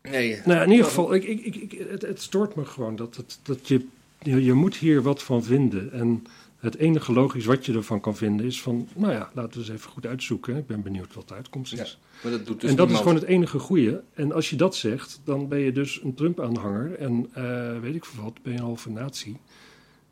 Nee, 0.02 0.42
Nou, 0.46 0.64
in 0.64 0.70
ieder 0.72 0.86
geval, 0.86 1.14
ik, 1.14 1.24
ik, 1.24 1.46
ik, 1.46 1.56
ik- 1.56 1.88
het, 1.90 2.02
het 2.02 2.22
stoort 2.22 2.56
me 2.56 2.66
gewoon 2.66 2.96
dat, 2.96 3.16
het, 3.16 3.40
dat 3.44 3.68
je, 3.68 3.88
je, 4.22 4.44
je 4.44 4.54
moet 4.54 4.76
hier 4.76 5.02
wat 5.02 5.24
van 5.24 5.44
vinden. 5.44 5.92
En 5.92 6.26
het 6.58 6.76
enige 6.76 7.14
logisch 7.14 7.46
wat 7.46 7.66
je 7.66 7.74
ervan 7.74 8.00
kan 8.00 8.16
vinden 8.16 8.46
is 8.46 8.62
van, 8.62 8.88
nou 8.96 9.14
ja, 9.14 9.32
laten 9.34 9.52
we 9.52 9.58
eens 9.60 9.70
even 9.70 9.90
goed 9.90 10.06
uitzoeken. 10.06 10.58
Ik 10.58 10.68
ben 10.68 10.82
benieuwd 10.82 11.14
wat 11.14 11.28
de 11.28 11.34
uitkomst 11.34 11.74
is. 11.74 12.00
maar 12.24 12.32
dat 12.32 12.46
doet 12.46 12.62
dus 12.62 12.70
en 12.70 12.76
dat 12.76 12.92
is 12.92 12.98
gewoon 12.98 13.16
het 13.16 13.24
enige 13.24 13.60
goede. 13.60 14.04
En 14.14 14.32
als 14.32 14.50
je 14.50 14.56
dat 14.56 14.76
zegt, 14.76 15.22
dan 15.24 15.48
ben 15.48 15.60
je 15.60 15.72
dus 15.72 16.02
een 16.04 16.14
Trump-aanhanger. 16.14 16.96
En 17.00 17.30
eh, 17.34 17.80
weet 17.80 17.96
ik 17.96 18.06
veel 18.06 18.24
wat, 18.24 18.42
ben 18.42 18.52
je 18.54 18.58
een 18.58 18.66
halve 18.66 18.90
natie. 18.90 19.38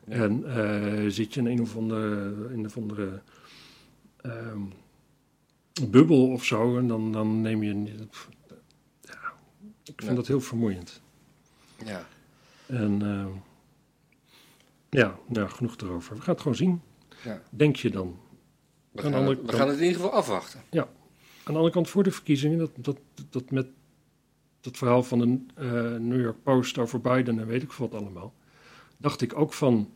Ja. 0.07 0.13
En 0.13 0.43
eh, 0.55 1.09
zit 1.09 1.33
je 1.33 1.39
in 1.39 1.45
een 1.45 1.61
of 1.61 1.75
andere, 1.75 2.35
in 2.51 2.59
een 2.59 2.65
of 2.65 2.77
andere 2.77 3.21
ehm, 4.21 4.61
bubbel 5.89 6.27
of 6.27 6.45
zo. 6.45 6.77
En 6.77 6.87
dan, 6.87 7.11
dan 7.11 7.41
neem 7.41 7.63
je... 7.63 7.83
Ja, 9.01 9.33
ik 9.83 9.93
vind 9.95 10.09
Ja. 10.09 10.13
dat 10.13 10.27
heel 10.27 10.41
vermoeiend. 10.41 11.01
Ja. 11.85 12.07
En 12.65 13.03
uh, 13.03 13.25
ja, 14.93 15.19
nou, 15.27 15.49
genoeg 15.49 15.77
erover. 15.77 16.15
We 16.15 16.21
gaan 16.21 16.33
het 16.33 16.41
gewoon 16.41 16.57
zien. 16.57 16.81
Ja. 17.23 17.41
Denk 17.49 17.75
je 17.75 17.89
dan? 17.89 18.19
We, 18.91 19.01
gaan, 19.01 19.13
andere, 19.13 19.41
we 19.45 19.53
gaan, 19.53 19.67
het 19.67 19.77
in 19.77 19.83
ieder 19.83 20.01
geval 20.01 20.17
afwachten. 20.17 20.61
Ja. 20.69 20.81
Aan 20.81 20.89
de 21.43 21.53
andere 21.53 21.71
kant 21.71 21.89
voor 21.89 22.03
de 22.03 22.11
verkiezingen, 22.11 22.57
dat, 22.57 22.71
dat, 22.75 22.97
dat 23.29 23.51
met 23.51 23.67
dat 24.61 24.77
verhaal 24.77 25.03
van 25.03 25.19
de 25.19 25.63
uh, 25.63 25.99
New 25.99 26.21
York 26.21 26.43
Post 26.43 26.77
over 26.77 27.01
Biden 27.01 27.39
en 27.39 27.47
weet 27.47 27.63
ik 27.63 27.71
wat 27.71 27.93
allemaal, 27.93 28.33
dacht 28.97 29.21
ik 29.21 29.37
ook 29.37 29.53
van, 29.53 29.89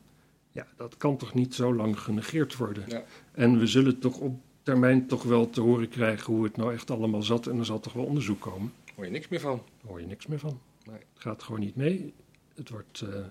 ja, 0.52 0.68
dat 0.78 0.98
kan 0.98 1.18
toch 1.18 1.34
niet 1.34 1.56
zo 1.56 1.76
lang 1.76 2.00
genegeerd 2.00 2.56
worden. 2.56 2.84
Ja. 2.88 3.04
En 3.32 3.60
we 3.60 3.68
zullen 3.68 4.00
toch 4.00 4.18
op 4.18 4.40
termijn 4.64 5.08
toch 5.08 5.24
wel 5.24 5.50
te 5.50 5.62
horen 5.62 5.90
krijgen 5.90 6.34
hoe 6.34 6.44
het 6.44 6.58
nou 6.58 6.74
echt 6.74 6.92
allemaal 6.92 7.24
zat 7.24 7.48
en 7.48 7.60
er 7.60 7.66
zal 7.66 7.80
toch 7.80 7.94
wel 7.94 8.06
onderzoek 8.06 8.42
komen. 8.42 8.74
Hoor 8.96 9.06
je 9.06 9.12
niks 9.12 9.28
meer 9.28 9.40
van? 9.40 9.62
Hoor 9.86 10.00
je 10.00 10.08
niks 10.08 10.28
meer 10.28 10.40
van. 10.40 10.60
Nee. 10.84 10.96
Het 10.96 11.22
gaat 11.22 11.44
gewoon 11.44 11.60
niet 11.60 11.76
mee. 11.76 12.14
Het 12.56 12.70
wordt, 12.70 13.02
uh, 13.02 13.26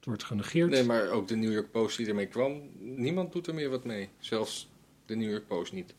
het 0.00 0.08
wordt 0.08 0.24
genegeerd. 0.24 0.70
Nee, 0.70 0.84
maar 0.84 1.08
ook 1.08 1.28
de 1.28 1.36
New 1.36 1.52
York 1.52 1.70
Post 1.70 1.96
die 1.96 2.06
ermee 2.06 2.26
kwam, 2.26 2.70
niemand 2.78 3.32
doet 3.32 3.46
er 3.46 3.54
meer 3.54 3.70
wat 3.70 3.84
mee. 3.84 4.08
Zelfs 4.18 4.70
de 5.06 5.16
New 5.16 5.30
York 5.30 5.46
Post 5.46 5.72
niet. 5.72 5.94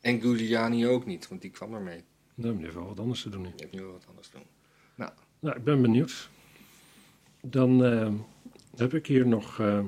En 0.00 0.20
Giuliani 0.20 0.86
ook 0.86 1.06
niet, 1.06 1.28
want 1.28 1.40
die 1.40 1.50
kwam 1.50 1.74
ermee. 1.74 2.04
Nee, 2.34 2.46
maar 2.46 2.52
die 2.54 2.62
heeft 2.62 2.74
wel 2.74 2.86
wat 2.86 3.00
anders 3.00 3.22
te 3.22 3.28
doen. 3.28 3.42
Die 3.42 3.52
heeft 3.56 3.72
nu 3.72 3.82
wel 3.82 3.92
wat 3.92 4.06
anders 4.08 4.28
te 4.28 4.36
doen. 4.36 4.46
Nou, 4.94 5.10
nou 5.38 5.56
ik 5.56 5.64
ben 5.64 5.82
benieuwd. 5.82 6.28
Dan 7.40 7.84
uh, 7.84 8.12
heb 8.76 8.94
ik 8.94 9.06
hier 9.06 9.26
nog 9.26 9.58
uh, 9.58 9.84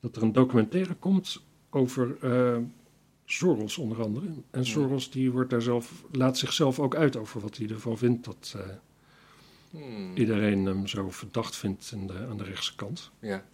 dat 0.00 0.16
er 0.16 0.22
een 0.22 0.32
documentaire 0.32 0.94
komt 0.94 1.42
over 1.70 2.16
uh, 2.24 2.58
Soros 3.24 3.78
onder 3.78 4.02
andere. 4.02 4.26
En 4.50 4.66
Soros 4.66 5.10
die 5.10 5.30
wordt 5.30 5.50
daar 5.50 5.62
zelf, 5.62 6.04
laat 6.12 6.38
zichzelf 6.38 6.80
ook 6.80 6.94
uit 6.94 7.16
over 7.16 7.40
wat 7.40 7.56
hij 7.56 7.68
ervan 7.68 7.98
vindt 7.98 8.24
dat 8.24 8.56
hmm. 9.76 10.16
iedereen 10.16 10.66
hem 10.66 10.86
zo 10.86 11.10
verdacht 11.10 11.56
vindt 11.56 11.92
aan 11.94 12.06
de, 12.06 12.26
aan 12.28 12.38
de 12.38 12.44
rechtse 12.44 12.74
kant. 12.74 13.10
Ja. 13.20 13.44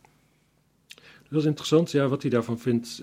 Dat 1.28 1.40
is 1.40 1.46
interessant, 1.46 1.90
ja, 1.90 2.08
wat 2.08 2.22
hij 2.22 2.30
daarvan 2.30 2.58
vindt. 2.58 3.02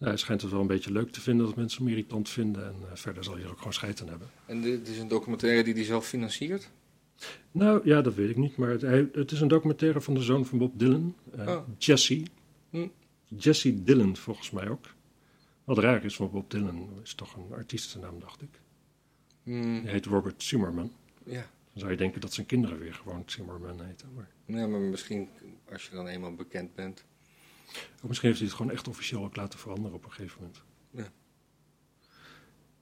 Nou, 0.00 0.12
hij 0.12 0.20
schijnt 0.20 0.42
het 0.42 0.50
wel 0.50 0.60
een 0.60 0.66
beetje 0.66 0.92
leuk 0.92 1.10
te 1.10 1.20
vinden 1.20 1.46
dat 1.46 1.56
mensen 1.56 1.82
hem 1.82 1.90
irritant 1.90 2.28
vinden. 2.28 2.66
En 2.66 2.74
uh, 2.80 2.86
verder 2.94 3.24
zal 3.24 3.34
hij 3.34 3.42
er 3.42 3.50
ook 3.50 3.58
gewoon 3.58 3.72
scheid 3.72 4.00
aan 4.00 4.08
hebben. 4.08 4.28
En 4.46 4.60
dit 4.60 4.88
is 4.88 4.98
een 4.98 5.08
documentaire 5.08 5.64
die 5.64 5.74
hij 5.74 5.84
zelf 5.84 6.06
financiert? 6.06 6.70
Nou 7.52 7.80
ja, 7.84 8.02
dat 8.02 8.14
weet 8.14 8.30
ik 8.30 8.36
niet. 8.36 8.56
Maar 8.56 8.70
het, 8.70 8.80
hij, 8.80 9.08
het 9.12 9.30
is 9.30 9.40
een 9.40 9.48
documentaire 9.48 10.00
van 10.00 10.14
de 10.14 10.22
zoon 10.22 10.46
van 10.46 10.58
Bob 10.58 10.78
Dylan, 10.78 11.16
uh, 11.38 11.48
Oh. 11.48 11.68
Jesse. 11.78 12.22
Hm. 12.70 12.86
Jesse 13.26 13.82
Dylan 13.82 14.16
volgens 14.16 14.50
mij 14.50 14.68
ook. 14.68 14.84
Wat 15.64 15.78
raar 15.78 16.04
is, 16.04 16.16
want 16.16 16.32
Bob 16.32 16.50
Dylan 16.50 16.88
is 17.02 17.14
toch 17.14 17.36
een 17.36 17.54
artiestennaam, 17.54 18.20
dacht 18.20 18.42
ik. 18.42 18.60
Hmm, 19.42 19.82
Hij 19.82 19.92
heet 19.92 20.06
Robert 20.06 20.42
Zimmerman. 20.42 20.92
Ja. 21.24 21.40
Dan 21.72 21.78
zou 21.78 21.90
je 21.90 21.96
denken 21.96 22.20
dat 22.20 22.32
zijn 22.32 22.46
kinderen 22.46 22.78
weer 22.78 22.94
gewoon 22.94 23.22
Zimmerman 23.26 23.80
heten. 23.84 24.08
Maar 24.14 24.28
ja, 24.46 24.66
maar 24.66 24.80
misschien 24.80 25.28
als 25.72 25.84
je 25.84 25.90
dan 25.94 26.06
eenmaal 26.06 26.34
bekend 26.34 26.74
bent. 26.74 27.04
Of 28.02 28.08
misschien 28.08 28.28
heeft 28.28 28.40
hij 28.40 28.48
het 28.48 28.56
gewoon 28.58 28.72
echt 28.72 28.88
officieel 28.88 29.24
ook 29.24 29.36
laten 29.36 29.58
veranderen 29.58 29.96
op 29.96 30.04
een 30.04 30.12
gegeven 30.12 30.40
moment. 30.40 30.62
Ja. 30.90 31.08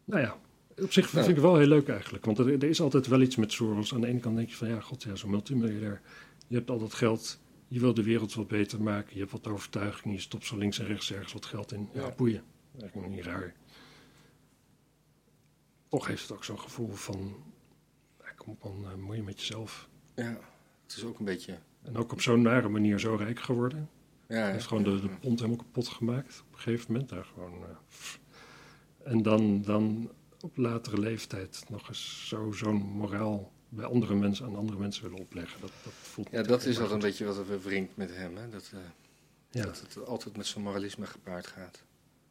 Nou 0.05 0.21
ja, 0.23 0.38
op 0.83 0.93
zich 0.93 1.09
vind 1.09 1.25
Ja. 1.25 1.29
ik 1.31 1.37
het 1.37 1.45
wel 1.45 1.57
heel 1.59 1.67
leuk 1.67 1.88
eigenlijk. 1.88 2.25
Want 2.25 2.38
er, 2.38 2.53
er 2.53 2.65
is 2.69 2.81
altijd 2.81 3.07
wel 3.07 3.21
iets 3.21 3.37
met 3.37 3.53
Soros. 3.53 3.95
Aan 3.95 4.00
de 4.00 4.07
ene 4.07 4.21
kant 4.21 4.37
denk 4.37 4.49
je 4.49 4.57
van 4.57 4.69
ja, 4.69 4.81
god 4.81 5.03
ja, 5.03 5.15
zo'n 5.15 5.31
multimiljardair. 5.31 6.00
Je 6.47 6.57
hebt 6.57 6.71
al 6.71 6.79
dat 6.79 6.95
geld, 6.95 7.41
je 7.69 7.81
wil 7.81 7.95
de 7.95 8.03
wereld 8.03 8.35
wat 8.35 8.49
beter 8.49 8.83
maken. 8.83 9.12
Je 9.15 9.19
hebt 9.21 9.33
wat 9.33 9.47
overtuiging, 9.47 10.15
je 10.15 10.21
stopt 10.21 10.47
zo 10.47 10.57
links 10.57 10.79
en 10.79 10.87
rechts 10.87 11.12
ergens 11.12 11.33
wat 11.33 11.47
geld 11.47 11.73
in. 11.73 11.88
Ja, 11.93 12.00
Ja. 12.00 12.11
boeien. 12.17 12.43
Eigenlijk 12.81 13.12
niet 13.12 13.25
raar. 13.25 13.55
Toch 15.88 16.07
heeft 16.07 16.23
het 16.23 16.33
ook 16.33 16.45
zo'n 16.45 16.61
gevoel 16.61 16.90
van, 16.92 17.37
ja, 18.21 18.30
kom 18.37 18.52
op 18.52 18.64
man, 18.64 18.85
uh, 18.92 18.95
moeie 19.04 19.23
met 19.23 19.38
jezelf. 19.40 19.88
Ja, 20.14 20.38
het 20.87 20.97
is 20.97 21.04
ook 21.04 21.18
een 21.18 21.25
beetje... 21.25 21.59
En 21.83 21.97
ook 21.97 22.12
op 22.12 22.21
zo'n 22.21 22.42
nare 22.42 22.68
manier 22.68 22.99
zo 22.99 23.14
rijk 23.14 23.40
geworden. 23.40 23.90
Ja, 24.28 24.37
Hij 24.37 24.52
heeft 24.52 24.66
gewoon 24.66 24.83
de, 24.83 25.00
de 25.00 25.09
pond 25.09 25.38
helemaal 25.40 25.64
kapot 25.64 25.88
gemaakt 25.88 26.42
op 26.47 26.52
een 26.54 26.61
gegeven 26.61 26.92
moment. 26.92 27.09
Daar 27.11 27.25
gewoon, 27.25 27.52
eh, 27.62 29.12
en 29.12 29.23
dan, 29.23 29.62
dan 29.62 30.11
op 30.40 30.57
latere 30.57 30.99
leeftijd 30.99 31.64
nog 31.68 31.88
eens 31.88 32.28
zo, 32.28 32.52
zo'n 32.52 32.76
moraal 32.76 33.52
bij 33.68 33.85
andere 33.85 34.14
mensen 34.14 34.47
aan 34.47 34.57
andere 34.57 34.78
mensen 34.78 35.02
willen 35.02 35.18
opleggen. 35.18 35.61
Dat, 35.61 35.71
dat 35.85 35.92
voelt 35.92 36.28
ja, 36.30 36.42
dat 36.42 36.64
is 36.64 36.75
altijd 36.76 36.92
een 36.95 37.09
beetje 37.09 37.25
wat 37.25 37.37
er 37.49 37.62
wringt 37.62 37.97
met 37.97 38.14
hem. 38.14 38.37
Hè? 38.37 38.49
Dat, 38.49 38.71
eh, 38.75 38.80
Ja, 39.50 39.64
dat 39.64 39.80
het 39.80 40.07
altijd 40.07 40.37
met 40.37 40.47
zo'n 40.47 40.62
moralisme 40.62 41.07
gepaard 41.07 41.47
gaat. 41.47 41.83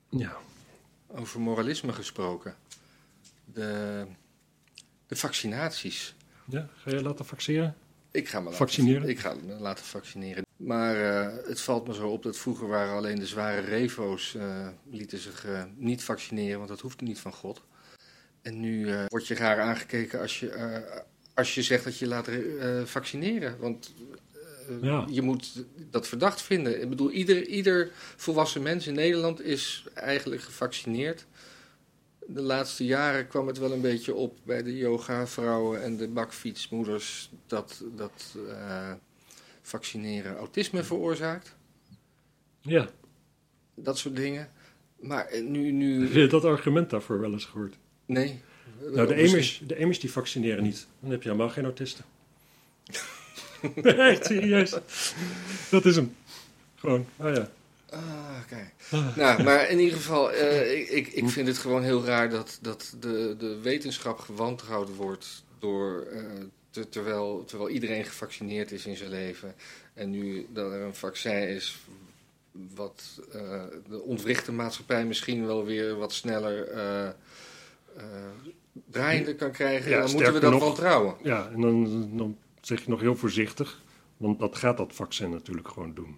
ja. 0.09 0.37
Over 1.07 1.39
moralisme 1.39 1.93
gesproken. 1.93 2.55
De, 3.53 4.05
de 5.07 5.15
vaccinaties. 5.15 6.15
ja, 6.45 6.69
ga 6.77 6.89
je 6.89 7.01
laten 7.01 7.25
vaccineren? 7.25 7.75
Ik 8.11 8.27
ga 8.27 8.37
me 8.37 8.43
laten, 8.43 8.57
Vaccineren? 8.57 9.09
Ik 9.09 9.19
ga 9.19 9.33
me 9.45 9.53
laten 9.53 9.85
vaccineren. 9.85 10.45
Maar 10.57 10.95
eh, 10.95 11.47
het 11.47 11.61
valt 11.61 11.87
me 11.87 11.93
zo 11.93 12.09
op 12.09 12.23
dat 12.23 12.37
vroeger 12.37 12.67
waren 12.67 12.95
alleen 12.95 13.19
de 13.19 13.27
zware 13.27 13.59
revo's 13.61 14.35
eh, 14.35 14.67
lieten 14.89 15.17
zich 15.17 15.45
eh, 15.45 15.63
niet 15.75 16.03
vaccineren, 16.03 16.57
want 16.57 16.69
dat 16.69 16.79
hoeft 16.79 17.01
niet 17.01 17.19
van 17.19 17.33
God. 17.33 17.61
En 18.41 18.59
nu 18.59 18.95
word 19.07 19.27
je 19.27 19.35
raar 19.35 19.59
aangekeken 19.59 20.19
als 20.19 20.39
je, 20.39 21.03
als 21.33 21.55
je 21.55 21.61
zegt 21.63 21.83
dat 21.83 21.97
je 21.97 22.07
laat 22.07 22.29
vaccineren. 22.83 23.59
Want 23.59 23.93
Ja. 24.81 25.05
je 25.09 25.21
moet 25.21 25.65
dat 25.89 26.07
verdacht 26.07 26.41
vinden. 26.41 26.81
Ik 26.81 26.89
bedoel, 26.89 27.11
ieder, 27.11 27.45
ieder 27.47 27.91
volwassen 28.15 28.61
mens 28.61 28.87
in 28.87 28.93
Nederland 28.93 29.41
is 29.41 29.85
eigenlijk 29.93 30.41
gevaccineerd. 30.41 31.25
De 32.29 32.41
laatste 32.41 32.85
jaren 32.85 33.27
kwam 33.27 33.47
het 33.47 33.57
wel 33.57 33.71
een 33.71 33.81
beetje 33.81 34.13
op 34.13 34.37
bij 34.43 34.63
de 34.63 34.77
yoga-vrouwen 34.77 35.83
en 35.83 35.97
de 35.97 36.07
bakfietsmoeders 36.07 37.31
dat, 37.45 37.83
dat 37.95 38.35
eh, 38.49 38.91
vaccineren 39.61 40.37
autisme 40.37 40.83
veroorzaakt. 40.83 41.55
Ja, 42.61 42.89
Dat 43.75 43.97
soort 43.97 44.15
dingen. 44.15 44.51
Maar 44.99 45.25
eh, 45.25 45.43
nu, 45.43 45.71
nu 45.71 46.03
heb 46.03 46.13
je 46.13 46.27
dat 46.27 46.45
argument 46.45 46.89
daarvoor 46.89 47.19
wel 47.19 47.31
eens 47.31 47.45
gehoord? 47.45 47.77
nee. 48.05 48.41
Nou, 48.79 49.07
de 49.07 49.13
Amish, 49.13 49.59
de 49.59 49.97
die 49.99 50.11
vaccineren 50.11 50.63
niet. 50.63 50.87
Dan 50.99 51.11
heb 51.11 51.23
je 51.23 51.29
helemaal 51.29 51.51
geen 51.51 51.63
autisten. 51.63 52.05
nee, 53.75 53.93
echt 54.11 54.25
serieus. 54.25 54.75
Dat 55.69 55.85
is 55.85 55.95
hem. 55.95 56.15
Gewoon, 56.75 57.05
ah 57.17 57.35
ja. 57.35 57.49
Ah, 57.89 57.99
kijk. 58.49 58.73
Ah. 58.91 59.15
Nou, 59.17 59.43
maar 59.43 59.69
in 59.69 59.79
ieder 59.79 59.97
geval, 59.97 60.31
eh, 60.33 60.79
ik, 60.79 60.87
ik, 60.89 61.07
ik 61.07 61.29
vind 61.29 61.47
het 61.47 61.57
gewoon 61.57 61.83
heel 61.83 62.05
raar 62.05 62.29
dat, 62.29 62.59
dat 62.61 62.95
de, 62.99 63.35
de 63.37 63.59
wetenschap 63.61 64.19
gewantrouwd 64.19 64.95
wordt 64.95 65.43
door, 65.59 66.01
eh, 66.11 66.21
te- 66.69 66.89
terwijl, 66.89 67.43
terwijl 67.45 67.69
iedereen 67.69 68.03
gevaccineerd 68.05 68.71
is 68.71 68.85
in 68.85 68.95
zijn 68.97 69.09
leven. 69.09 69.55
En 69.93 70.09
nu 70.09 70.47
dat 70.53 70.71
er 70.71 70.81
een 70.81 70.95
vaccin 70.95 71.47
is 71.47 71.77
wat 72.75 73.03
eh, 73.33 73.63
de 73.89 74.01
ontwrichte 74.01 74.51
maatschappij 74.51 75.05
misschien 75.05 75.45
wel 75.45 75.65
weer 75.65 75.95
wat 75.97 76.13
sneller 76.13 76.67
draaiende 78.91 79.35
kan 79.35 79.51
krijgen, 79.51 79.89
Ja, 79.91 79.99
dan 80.01 80.11
moeten 80.11 80.33
we 80.33 80.39
dat 80.39 80.51
nog- 80.51 80.61
wantrouwen. 80.61 81.15
Ja, 81.23 81.49
en 81.53 81.61
dan, 81.61 82.09
dan 82.17 82.37
zeg 82.61 82.83
je 82.83 82.89
nog 82.89 83.01
heel 83.01 83.15
voorzichtig, 83.15 83.81
want 84.17 84.39
dat 84.39 84.55
gaat 84.55 84.77
dat 84.77 84.93
vaccin 84.93 85.29
natuurlijk 85.29 85.67
gewoon 85.67 85.93
doen. 85.93 86.17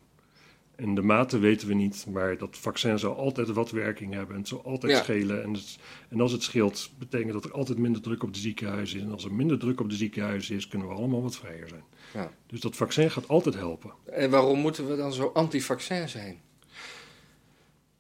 En 0.80 0.96
de 0.96 1.02
mate 1.02 1.38
weten 1.40 1.68
we 1.68 1.74
niet, 1.74 2.06
maar 2.12 2.38
dat 2.38 2.58
vaccin 2.58 3.00
zal 3.00 3.16
altijd 3.16 3.48
wat 3.50 3.72
werking 3.72 4.14
hebben 4.14 4.34
en 4.36 4.40
het 4.42 4.50
zal 4.50 4.64
altijd 4.64 4.92
Ja. 4.92 5.04
schelen. 5.04 5.44
En, 5.44 5.54
het- 5.54 5.78
en 6.10 6.22
als 6.22 6.32
het 6.32 6.44
scheelt, 6.44 6.90
betekent 7.00 7.34
dat 7.34 7.46
er 7.46 7.52
altijd 7.52 7.78
minder 7.78 8.02
druk 8.02 8.24
op 8.24 8.34
de 8.34 8.40
ziekenhuizen 8.40 8.98
is. 9.00 9.06
En 9.06 9.12
als 9.12 9.26
er 9.26 9.34
minder 9.34 9.60
druk 9.60 9.80
op 9.80 9.90
de 9.90 9.96
ziekenhuizen 9.96 10.56
is, 10.56 10.68
kunnen 10.68 10.88
we 10.88 10.94
allemaal 10.94 11.22
wat 11.22 11.36
vrijer 11.36 11.68
zijn. 11.68 11.84
Ja. 12.14 12.32
Dus 12.48 12.60
dat 12.60 12.76
vaccin 12.76 13.12
gaat 13.12 13.28
altijd 13.28 13.56
helpen. 13.56 13.92
En 14.06 14.30
waarom 14.30 14.60
moeten 14.60 14.88
we 14.90 14.96
dan 14.96 15.14
zo 15.14 15.32
anti-vaccin 15.34 16.10
zijn? 16.10 16.40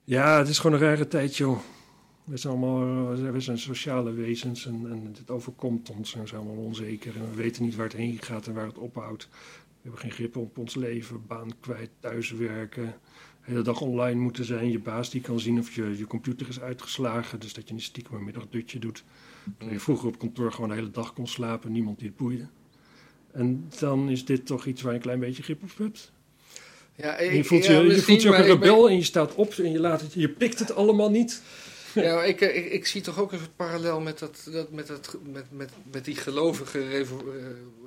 Ja, 0.03 0.37
het 0.37 0.47
is 0.47 0.59
gewoon 0.59 0.81
een 0.81 0.87
rare 0.87 1.07
tijd, 1.07 1.35
joh. 1.37 1.59
We 2.23 2.37
zijn 2.37 2.53
allemaal 2.53 3.13
eh, 3.13 3.31
we 3.31 3.39
zijn 3.39 3.57
sociale 3.57 4.11
wezens 4.11 4.65
en, 4.65 4.85
en 4.89 5.13
dit 5.13 5.29
overkomt 5.29 5.89
ons 5.89 6.13
en 6.13 6.21
we 6.21 6.27
zijn 6.27 6.41
allemaal 6.41 6.63
onzeker. 6.63 7.15
En 7.15 7.29
we 7.29 7.35
weten 7.35 7.63
niet 7.63 7.75
waar 7.75 7.85
het 7.87 7.95
heen 7.95 8.17
gaat 8.21 8.47
en 8.47 8.53
waar 8.53 8.65
het 8.65 8.77
ophoudt. 8.77 9.27
We 9.81 9.89
hebben 9.89 10.01
geen 10.01 10.11
grip 10.11 10.37
op 10.37 10.57
ons 10.57 10.75
leven, 10.75 11.27
baan 11.27 11.51
kwijt, 11.59 11.89
thuiswerken. 11.99 12.85
De 13.45 13.55
hele 13.55 13.61
dag 13.61 13.81
online 13.81 14.19
moeten 14.19 14.45
zijn. 14.45 14.71
Je 14.71 14.79
baas 14.79 15.09
die 15.09 15.21
kan 15.21 15.39
zien 15.39 15.59
of 15.59 15.75
je, 15.75 15.97
je 15.97 16.07
computer 16.07 16.47
is 16.47 16.59
uitgeslagen. 16.61 17.39
Dus 17.39 17.53
dat 17.53 17.67
je 17.67 17.73
niet 17.73 17.83
stiekem 17.83 18.15
een 18.15 18.23
middagdutje 18.23 18.79
doet. 18.79 19.03
Terwijl 19.43 19.71
je 19.71 19.79
vroeger 19.79 20.07
op 20.07 20.19
kantoor 20.19 20.51
gewoon 20.51 20.69
de 20.69 20.75
hele 20.75 20.91
dag 20.91 21.13
kon 21.13 21.27
slapen. 21.27 21.71
Niemand 21.71 21.99
die 21.99 22.07
het 22.07 22.17
boeide. 22.17 22.47
En 23.31 23.69
dan 23.79 24.09
is 24.09 24.25
dit 24.25 24.45
toch 24.45 24.65
iets 24.65 24.81
waar 24.81 24.91
je 24.91 24.97
een 24.97 25.03
klein 25.03 25.19
beetje 25.19 25.43
grip 25.43 25.63
op 25.63 25.77
hebt. 25.77 26.11
Ja, 26.95 27.21
je 27.21 27.43
voelt 27.43 27.65
ja, 27.65 27.79
je, 27.79 28.01
voelt 28.01 28.27
ook 28.27 28.33
een 28.33 28.41
ben- 28.41 28.45
rebel 28.45 28.89
en 28.89 28.95
je 28.95 29.03
staat 29.03 29.35
op 29.35 29.53
en 29.53 29.71
je, 29.71 29.79
laat 29.79 30.01
het, 30.01 30.13
je 30.13 30.29
pikt 30.29 30.59
het 30.59 30.75
allemaal 30.75 31.09
niet. 31.09 31.41
Ja, 31.93 32.15
maar 32.15 32.27
ik, 32.27 32.41
ik, 32.71 32.85
zie 32.85 33.01
toch 33.01 33.19
ook 33.19 33.31
soort 33.31 33.55
parallel 33.55 33.99
met, 33.99 34.19
dat, 34.19 34.47
dat, 34.51 34.71
met, 34.71 34.87
dat, 34.87 35.17
met, 35.23 35.45
met, 35.51 35.71
met 35.91 36.05
die 36.05 36.15
gelovige 36.15 36.79
eh, 36.79 37.05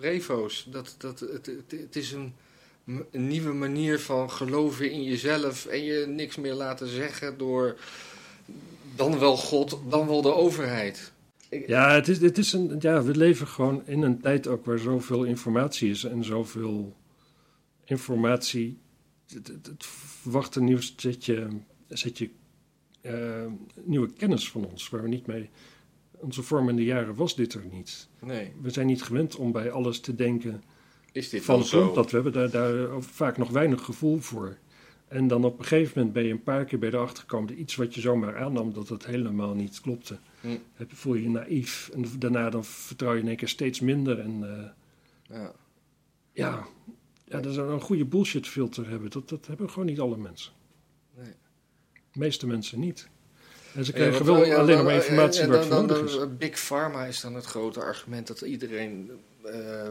revo's. 0.01 0.67
Dat, 0.71 0.95
dat, 0.99 1.21
het, 1.21 1.51
het, 1.69 1.97
is 1.97 2.13
een, 2.13 2.35
nieuwe 3.11 3.53
manier 3.53 4.01
van 4.01 4.31
geloven 4.31 4.91
in 4.91 5.03
jezelf 5.03 5.67
en 5.67 5.85
je 5.85 6.07
niks 6.07 6.37
meer 6.37 6.55
laten 6.55 6.89
zeggen 6.89 7.39
door 7.39 7.77
dan 8.97 9.19
wel 9.19 9.37
God, 9.37 9.79
dan 9.89 10.07
wel 10.07 10.23
de 10.23 10.35
overheid. 10.35 11.13
Ja, 11.67 11.95
het 11.95 12.09
is, 12.09 12.21
het 12.21 12.39
is 12.39 12.53
een, 12.53 12.77
ja, 12.79 13.03
we 13.03 13.17
leven 13.17 13.47
gewoon 13.47 13.83
in 13.87 14.03
een 14.03 14.21
tijd 14.21 14.47
ook 14.47 14.65
waar 14.65 14.79
zoveel 14.79 15.25
informatie 15.25 15.91
is 15.91 16.05
en 16.05 16.25
zoveel 16.25 16.97
informatie. 17.85 18.79
Het, 19.29 19.49
het, 19.49 19.67
het 19.67 19.87
verwacht 19.87 20.55
een 20.55 20.65
nieuw 20.65 20.81
setje, 20.81 21.49
setje 21.89 22.31
eh, 23.03 23.47
nieuwe 23.85 24.13
kennis 24.13 24.51
van 24.51 24.65
ons, 24.65 24.89
waar 24.89 25.03
we 25.03 25.09
niet 25.09 25.27
mee. 25.27 25.51
Onze 26.11 26.43
vormende 26.43 26.85
jaren 26.85 27.15
was 27.15 27.37
dit 27.37 27.55
er 27.55 27.65
niet. 27.71 28.09
Nee, 28.21 28.53
We 28.61 28.71
zijn 28.71 28.87
niet 28.87 29.03
gewend 29.03 29.37
om 29.37 29.53
bij 29.53 29.71
alles 29.71 30.01
te 30.01 30.15
denken 30.15 30.63
is 31.13 31.29
dit 31.29 31.45
van 31.45 31.65
zo? 31.65 31.79
grondpad. 31.81 32.11
We 32.11 32.21
hebben 32.21 32.51
daar, 32.51 33.03
vaak 33.03 33.37
nog 33.37 33.51
weinig 33.51 33.85
gevoel 33.85 34.19
voor. 34.19 34.57
En 35.09 35.29
dan 35.29 35.45
op 35.45 35.59
een 35.59 35.65
gegeven 35.65 35.93
moment 35.97 36.13
ben 36.15 36.25
je 36.25 36.31
een 36.33 36.43
paar 36.43 36.65
keer 36.65 36.79
bij 36.79 36.89
erachter 36.89 37.19
gekomen 37.19 37.49
dat 37.49 37.57
iets 37.57 37.75
wat 37.77 37.95
je 37.95 38.01
zomaar 38.01 38.39
aannam, 38.39 38.73
dat 38.73 38.89
het 38.89 39.07
helemaal 39.07 39.55
niet 39.55 39.81
klopte. 39.81 40.19
Hm. 40.41 40.49
Heb, 40.75 40.93
voel 40.95 41.15
je 41.15 41.23
je 41.23 41.31
naïef 41.31 41.91
en 41.95 42.05
daarna 42.19 42.51
dan 42.51 42.65
vertrouw 42.65 43.15
je 43.15 43.21
in 43.21 43.29
één 43.29 43.37
keer 43.37 43.49
steeds 43.49 43.81
minder. 43.81 44.19
En 44.19 44.59
eh, 44.59 45.37
Ja. 45.37 45.53
ja, 46.33 46.67
ja, 47.25 47.41
dat 47.41 47.53
is 47.53 47.57
een 47.57 47.81
goede 47.81 48.05
bullshit 48.05 48.47
filter 48.47 48.89
hebben. 48.89 49.11
Dat, 49.11 49.29
dat 49.29 49.47
hebben 49.47 49.71
gewoon 49.71 49.87
niet 49.87 50.01
alle 50.01 50.17
mensen. 50.17 50.53
De 52.13 52.19
meeste 52.19 52.47
mensen 52.47 52.81
niet. 52.81 53.09
En 53.75 53.85
ze 53.85 53.93
krijgen 53.93 54.25
wel 54.25 54.45
ja, 54.45 54.57
alleen 54.57 54.77
dan- 54.77 54.85
maar 54.85 54.95
informatie 54.95 55.41
waar 55.47 55.51
dan, 55.51 55.61
het 55.61 55.71
dan, 55.71 55.87
nodig 55.87 56.05
is. 56.05 56.17
dan- 56.17 56.37
Big 56.37 56.59
Pharma 56.59 57.05
is 57.05 57.21
dan 57.21 57.35
het 57.35 57.45
grote 57.45 57.81
argument 57.81 58.27
dat 58.27 58.41
iedereen... 58.41 59.11
eh, 59.45 59.89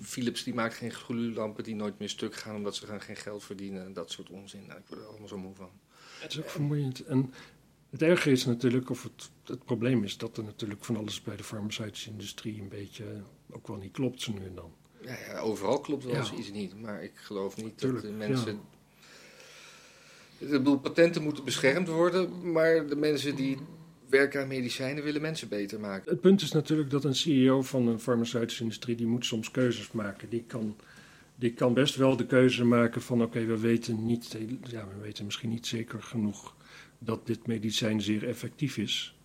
Philips 0.00 0.44
die 0.44 0.54
maakt 0.54 0.74
geen 0.74 0.92
gloeilampen 0.92 1.64
die 1.64 1.74
nooit 1.74 1.98
meer 1.98 2.08
stuk 2.08 2.34
gaan 2.36 2.54
omdat 2.56 2.76
ze 2.76 2.86
gaan 2.86 3.00
geen 3.00 3.16
geld 3.16 3.44
verdienen 3.44 3.84
en 3.84 3.92
dat 3.92 4.10
soort 4.10 4.30
onzin. 4.30 4.66
Nou, 4.66 4.78
ik 4.78 4.84
word 4.88 5.00
er 5.00 5.06
allemaal 5.06 5.28
zo 5.28 5.38
moe 5.38 5.54
van. 5.54 5.70
Het 6.20 6.30
is 6.32 6.38
ook 6.38 6.50
vermoeiend. 6.50 7.04
En 7.04 7.32
het 7.90 8.02
erge 8.02 8.30
is 8.30 8.44
natuurlijk, 8.46 8.90
of 8.90 9.02
het, 9.02 9.30
het 9.44 9.64
probleem 9.64 10.04
is 10.04 10.16
dat 10.18 10.36
er 10.36 10.44
natuurlijk 10.44 10.84
van 10.84 10.96
alles 10.96 11.22
bij 11.22 11.36
de 11.36 11.44
farmaceutische 11.44 12.10
industrie 12.10 12.60
een 12.60 12.68
beetje 12.68 13.04
ook 13.50 13.66
wel 13.66 13.76
niet 13.76 13.92
klopt 13.92 14.20
zo 14.22 14.32
nu 14.32 14.44
en 14.46 14.54
dan. 14.54 14.72
Ja, 15.00 15.16
ja, 15.28 15.38
overal 15.38 15.80
klopt 15.80 16.04
wel 16.04 16.14
eens 16.14 16.32
iets 16.32 16.50
niet, 16.50 16.80
maar 16.80 17.02
ik 17.02 17.12
geloof 17.14 17.56
niet 17.56 17.78
Tuurlijk, 17.78 18.02
dat 18.02 18.10
de 18.12 18.16
mensen... 18.18 18.60
Ik 20.42 20.50
bedoel, 20.50 20.78
patenten 20.78 21.22
moeten 21.22 21.44
beschermd 21.44 21.88
worden, 21.88 22.52
maar 22.52 22.86
de 22.86 22.96
mensen 22.96 23.36
die 23.36 23.58
werken 24.08 24.40
aan 24.40 24.48
medicijnen 24.48 25.04
willen 25.04 25.20
mensen 25.20 25.48
beter 25.48 25.80
maken. 25.80 26.10
Het 26.10 26.20
punt 26.20 26.42
is 26.42 26.52
natuurlijk 26.52 26.90
dat 26.90 27.04
een 27.04 27.14
CEO 27.14 27.62
van 27.62 27.86
een 27.86 28.00
farmaceutische 28.00 28.62
industrie, 28.62 28.96
die 28.96 29.06
moet 29.06 29.24
soms 29.24 29.50
keuzes 29.50 29.92
maken. 29.92 30.28
Die 30.28 30.44
kan, 30.46 30.76
die 31.36 31.52
kan 31.52 31.74
best 31.74 31.96
wel 31.96 32.16
de 32.16 32.26
keuze 32.26 32.64
maken 32.64 33.02
van 33.02 33.22
oké, 33.22 33.44
we 33.44 33.58
weten 33.58 34.06
niet, 34.06 34.36
ja, 34.62 34.86
we 34.96 35.02
weten 35.02 35.24
misschien 35.24 35.50
niet 35.50 35.66
zeker 35.66 36.02
genoeg 36.02 36.54
dat 36.98 37.26
dit 37.26 37.46
medicijn 37.46 38.00
zeer 38.00 38.28
effectief 38.28 38.76
is. 38.76 39.16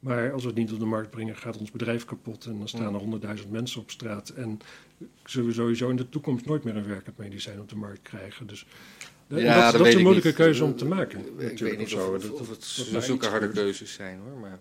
Maar 0.00 0.32
als 0.32 0.42
we 0.42 0.48
het 0.48 0.58
niet 0.58 0.72
op 0.72 0.78
de 0.78 0.84
markt 0.84 1.10
brengen, 1.10 1.36
gaat 1.36 1.56
ons 1.56 1.70
bedrijf 1.70 2.04
kapot 2.04 2.44
en 2.44 2.58
dan 2.58 2.68
staan 2.68 2.94
er 2.94 3.00
honderdduizend 3.00 3.50
mensen 3.50 3.80
op 3.80 3.90
straat. 3.90 4.28
En 4.28 4.58
zullen 5.24 5.48
we 5.48 5.54
sowieso 5.54 5.88
in 5.88 5.96
de 5.96 6.08
toekomst 6.08 6.46
nooit 6.46 6.64
meer 6.64 6.76
een 6.76 6.86
werkend 6.86 7.18
medicijn 7.18 7.60
op 7.60 7.68
de 7.68 7.76
markt 7.76 8.02
krijgen. 8.02 8.46
Dus 8.46 8.66
dat, 9.28 9.40
Ja, 9.40 9.54
dat, 9.54 9.62
dat 9.62 9.72
dat 9.72 9.80
weet 9.80 9.88
is 9.90 9.94
een 9.94 10.00
moeilijke 10.02 10.28
niet. 10.28 10.36
keuze 10.36 10.64
om 10.64 10.76
te 10.76 10.84
maken. 10.84 11.40
Ik 11.50 11.58
weet 11.58 11.78
niet 11.78 11.88
zo. 11.88 12.14
of, 12.14 12.22
Dat- 12.22 12.40
of 12.40 12.48
het 12.48 12.64
zulke 13.04 13.26
harde 13.26 13.48
keuzes 13.48 13.92
zijn 13.92 14.18
hoor, 14.18 14.38
maar... 14.38 14.60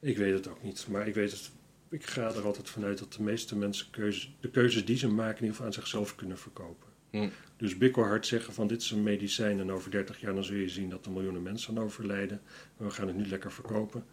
Ik 0.00 0.16
weet 0.16 0.32
het 0.32 0.48
ook 0.48 0.62
niet, 0.62 0.86
maar 0.90 1.08
ik 1.08 1.14
weet 1.14 1.30
het. 1.30 1.50
Ik 1.90 2.06
ga 2.06 2.22
er 2.34 2.44
altijd 2.44 2.68
vanuit 2.70 2.98
dat 2.98 3.12
de 3.12 3.22
meeste 3.22 3.56
mensen 3.56 3.90
keuze, 3.90 4.28
de 4.40 4.50
keuzes 4.50 4.84
die 4.84 4.96
ze 4.96 5.08
maken 5.08 5.28
in 5.36 5.40
ieder 5.40 5.50
geval 5.50 5.66
aan 5.66 5.72
zichzelf 5.72 6.14
kunnen 6.14 6.38
verkopen. 6.38 6.88
Hm. 7.10 7.28
Dus 7.56 7.78
bikkelhard 7.78 8.26
zeggen 8.26 8.54
van 8.54 8.66
dit 8.66 8.82
is 8.82 8.90
een 8.90 9.02
medicijn 9.02 9.60
en 9.60 9.70
over 9.72 9.90
30 9.90 10.20
jaar 10.20 10.34
dan 10.34 10.44
zul 10.44 10.56
je 10.56 10.68
zien 10.68 10.90
dat 10.90 11.06
er 11.06 11.12
miljoenen 11.12 11.42
mensen 11.42 11.76
aan 11.76 11.82
overlijden. 11.84 12.40
En 12.78 12.84
we 12.84 12.90
gaan 12.90 13.06
het 13.06 13.16
nu 13.16 13.26
lekker 13.26 13.52
verkopen. 13.52 14.04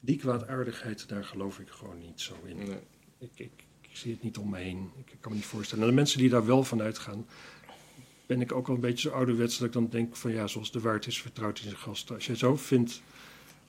Die 0.00 0.16
kwaadaardigheid, 0.18 1.08
daar 1.08 1.24
geloof 1.24 1.58
ik 1.58 1.68
gewoon 1.68 1.98
niet 1.98 2.20
zo 2.20 2.34
in. 2.44 2.56
Nee. 2.56 2.78
Ik, 3.18 3.30
ik, 3.34 3.50
ik 3.80 3.96
zie 3.96 4.12
het 4.12 4.22
niet 4.22 4.36
om 4.38 4.50
me 4.50 4.58
heen. 4.58 4.90
Ik, 4.98 5.10
ik 5.10 5.16
kan 5.20 5.30
me 5.32 5.36
niet 5.36 5.46
voorstellen. 5.46 5.84
En 5.84 5.90
de 5.90 5.94
mensen 5.96 6.18
die 6.18 6.28
daar 6.28 6.46
wel 6.46 6.64
van 6.64 6.82
uitgaan, 6.82 7.26
ben 8.26 8.40
ik 8.40 8.52
ook 8.52 8.66
wel 8.66 8.76
een 8.76 8.82
beetje 8.82 9.08
zo 9.08 9.14
ouderwets 9.14 9.58
dat 9.58 9.66
ik 9.66 9.72
dan 9.72 9.88
denk 9.90 10.16
van 10.16 10.32
ja, 10.32 10.46
zoals 10.46 10.70
de 10.72 10.80
waard 10.80 11.06
is, 11.06 11.20
vertrouwt 11.20 11.58
hij 11.58 11.68
zijn 11.68 11.80
gasten. 11.80 12.14
Als 12.14 12.26
je 12.26 12.36
zo 12.36 12.56
vindt 12.56 13.02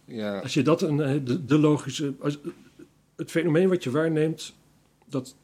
Ja, 0.06 0.40
als 0.40 0.54
je 0.54 0.62
dat 0.62 0.82
een, 0.82 1.02
eh, 1.02 1.20
de, 1.26 1.46
de 1.46 1.58
logische. 1.60 2.14
Als, 2.20 2.38
het 3.16 3.32
fenomeen 3.32 3.70
wat 3.70 3.84
je 3.84 3.92
waarneemt, 3.92 4.56
dat, 5.06 5.36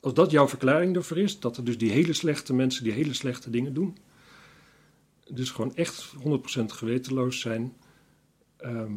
als 0.00 0.14
dat 0.14 0.30
jouw 0.30 0.48
verklaring 0.48 0.96
ervoor 0.96 1.18
is, 1.18 1.40
dat 1.40 1.56
er 1.56 1.64
dus 1.64 1.78
die 1.78 1.90
hele 1.90 2.12
slechte 2.12 2.54
mensen 2.54 2.84
die 2.84 2.92
hele 2.92 3.14
slechte 3.14 3.50
dingen 3.50 3.74
doen, 3.74 3.96
dus 5.30 5.50
gewoon 5.50 5.74
echt 5.76 6.12
100% 6.58 6.64
gewetenloos 6.66 7.40
zijn. 7.40 7.72
ehm, 8.56 8.92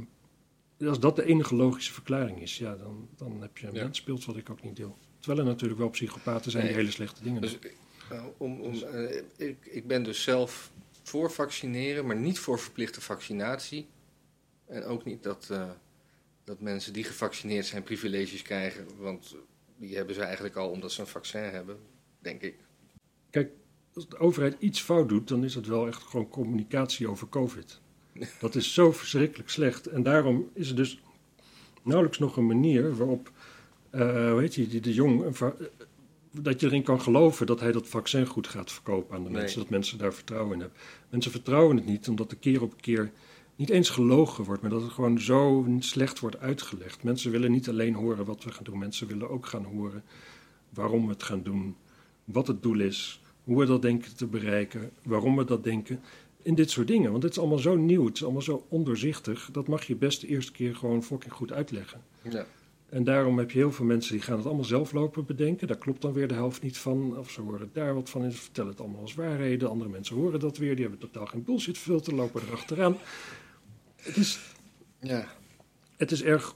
als 0.85 0.99
dat 0.99 1.15
de 1.15 1.25
enige 1.25 1.55
logische 1.55 1.93
verklaring 1.93 2.41
is, 2.41 2.57
ja, 2.57 2.75
dan, 2.75 3.07
dan 3.15 3.41
heb 3.41 3.57
je 3.57 3.67
een 3.67 3.73
Ja. 3.73 3.83
mensbeeld 3.83 4.25
wat 4.25 4.37
ik 4.37 4.49
ook 4.49 4.63
niet 4.63 4.75
deel. 4.75 4.97
Terwijl 5.19 5.39
er 5.39 5.51
natuurlijk 5.51 5.79
wel 5.79 5.89
psychopaten 5.89 6.51
zijn 6.51 6.65
die 6.65 6.75
hele 6.75 6.91
slechte 6.91 7.23
dingen 7.23 7.41
doen. 7.41 7.51
dus 7.61 7.71
nou, 8.09 8.31
om, 8.37 8.61
om, 8.61 8.83
eh, 8.83 9.21
ik, 9.37 9.65
ik 9.65 9.87
ben 9.87 10.03
dus 10.03 10.23
zelf 10.23 10.71
voor 11.03 11.31
vaccineren, 11.31 12.05
maar 12.05 12.15
niet 12.15 12.39
voor 12.39 12.59
verplichte 12.59 13.01
vaccinatie. 13.01 13.87
En 14.65 14.83
ook 14.83 15.05
niet 15.05 15.23
dat, 15.23 15.47
eh, 15.51 15.69
dat 16.43 16.59
mensen 16.59 16.93
die 16.93 17.03
gevaccineerd 17.03 17.65
zijn 17.65 17.83
privileges 17.83 18.41
krijgen, 18.41 18.87
want 18.97 19.35
die 19.77 19.95
hebben 19.95 20.15
ze 20.15 20.21
eigenlijk 20.21 20.55
al 20.55 20.69
omdat 20.69 20.91
ze 20.91 21.01
een 21.01 21.07
vaccin 21.07 21.41
hebben, 21.41 21.77
denk 22.19 22.41
ik. 22.41 22.55
Kijk, 23.29 23.51
als 23.93 24.09
de 24.09 24.17
overheid 24.17 24.55
iets 24.59 24.81
fout 24.81 25.09
doet, 25.09 25.27
dan 25.27 25.43
is 25.43 25.55
het 25.55 25.67
wel 25.67 25.87
echt 25.87 26.03
gewoon 26.03 26.29
communicatie 26.29 27.09
over 27.09 27.29
COVID. 27.29 27.81
Dat 28.39 28.55
is 28.55 28.73
zo 28.73 28.91
verschrikkelijk 28.91 29.49
slecht. 29.49 29.87
En 29.87 30.03
daarom 30.03 30.49
is 30.53 30.69
er 30.69 30.75
dus 30.75 31.01
nauwelijks 31.83 32.19
nog 32.19 32.37
een 32.37 32.47
manier 32.47 32.95
waarop, 32.95 33.31
eh 33.89 34.31
hoe 34.31 34.41
heet 34.41 34.53
die 34.53 34.79
de 34.79 34.93
Jong, 34.93 35.35
eh, 35.35 35.49
dat 36.41 36.59
je 36.59 36.65
erin 36.67 36.83
kan 36.83 37.01
geloven 37.01 37.45
dat 37.45 37.59
hij 37.59 37.71
dat 37.71 37.87
vaccin 37.87 38.25
goed 38.25 38.47
gaat 38.47 38.71
verkopen 38.71 39.15
aan 39.15 39.23
de 39.23 39.29
Nee. 39.29 39.39
mensen, 39.41 39.59
dat 39.59 39.69
mensen 39.69 39.97
daar 39.97 40.13
vertrouwen 40.13 40.53
in 40.53 40.59
hebben. 40.59 40.77
Mensen 41.09 41.31
vertrouwen 41.31 41.75
het 41.75 41.85
niet, 41.85 42.07
omdat 42.07 42.31
er 42.31 42.37
keer 42.37 42.61
op 42.61 42.81
keer 42.81 43.11
niet 43.55 43.69
eens 43.69 43.89
gelogen 43.89 44.43
wordt, 44.43 44.61
maar 44.61 44.71
dat 44.71 44.81
het 44.81 44.91
gewoon 44.91 45.19
zo 45.19 45.65
slecht 45.79 46.19
wordt 46.19 46.39
uitgelegd. 46.39 47.03
Mensen 47.03 47.31
willen 47.31 47.51
niet 47.51 47.69
alleen 47.69 47.93
horen 47.93 48.25
wat 48.25 48.43
we 48.43 48.51
gaan 48.51 48.63
doen, 48.63 48.77
mensen 48.77 49.07
willen 49.07 49.29
ook 49.29 49.45
gaan 49.45 49.63
horen 49.63 50.03
waarom 50.69 51.05
we 51.05 51.11
het 51.11 51.23
gaan 51.23 51.43
doen, 51.43 51.75
wat 52.23 52.47
het 52.47 52.63
doel 52.63 52.79
is, 52.79 53.21
hoe 53.43 53.59
we 53.59 53.65
dat 53.65 53.81
denken 53.81 54.15
te 54.15 54.25
bereiken, 54.25 54.91
waarom 55.03 55.35
we 55.35 55.45
dat 55.45 55.63
denken. 55.63 55.99
In 56.41 56.55
dit 56.55 56.71
soort 56.71 56.87
dingen. 56.87 57.11
Want 57.11 57.23
het 57.23 57.31
is 57.31 57.39
allemaal 57.39 57.57
zo 57.57 57.75
nieuw, 57.75 58.05
het 58.05 58.15
is 58.15 58.23
allemaal 58.23 58.41
zo 58.41 58.65
ondoorzichtig. 58.69 59.49
Dat 59.51 59.67
mag 59.67 59.83
je 59.83 59.95
best 59.95 60.21
de 60.21 60.27
eerste 60.27 60.51
keer 60.51 60.75
gewoon 60.75 61.03
fucking 61.03 61.33
goed 61.33 61.51
uitleggen. 61.51 62.01
Ja. 62.21 62.45
En 62.89 63.03
daarom 63.03 63.37
heb 63.37 63.51
je 63.51 63.57
heel 63.57 63.71
veel 63.71 63.85
mensen 63.85 64.13
die 64.13 64.21
gaan 64.21 64.37
het 64.37 64.45
allemaal 64.45 64.63
zelf 64.65 64.91
lopen 64.91 65.25
bedenken. 65.25 65.67
Daar 65.67 65.77
klopt 65.77 66.01
dan 66.01 66.13
weer 66.13 66.27
de 66.27 66.33
helft 66.33 66.61
niet 66.61 66.77
van. 66.77 67.17
Of 67.17 67.31
ze 67.31 67.41
horen 67.41 67.69
daar 67.73 67.93
wat 67.93 68.09
van 68.09 68.23
en 68.23 68.31
ze 68.31 68.37
vertellen 68.37 68.69
het 68.71 68.79
allemaal 68.79 69.01
als 69.01 69.13
waarheden. 69.13 69.69
Andere 69.69 69.89
mensen 69.89 70.15
horen 70.15 70.39
dat 70.39 70.57
weer, 70.57 70.75
die 70.75 70.83
hebben 70.87 70.99
totaal 71.11 71.25
geen 71.25 71.43
bullshit 71.43 71.77
filter, 71.77 72.13
lopen 72.15 72.41
erachteraan. 72.47 72.97
Het 73.95 74.17
is, 74.17 74.39
ja. 74.99 75.27
het 75.97 76.11
is 76.11 76.23
erg, 76.23 76.55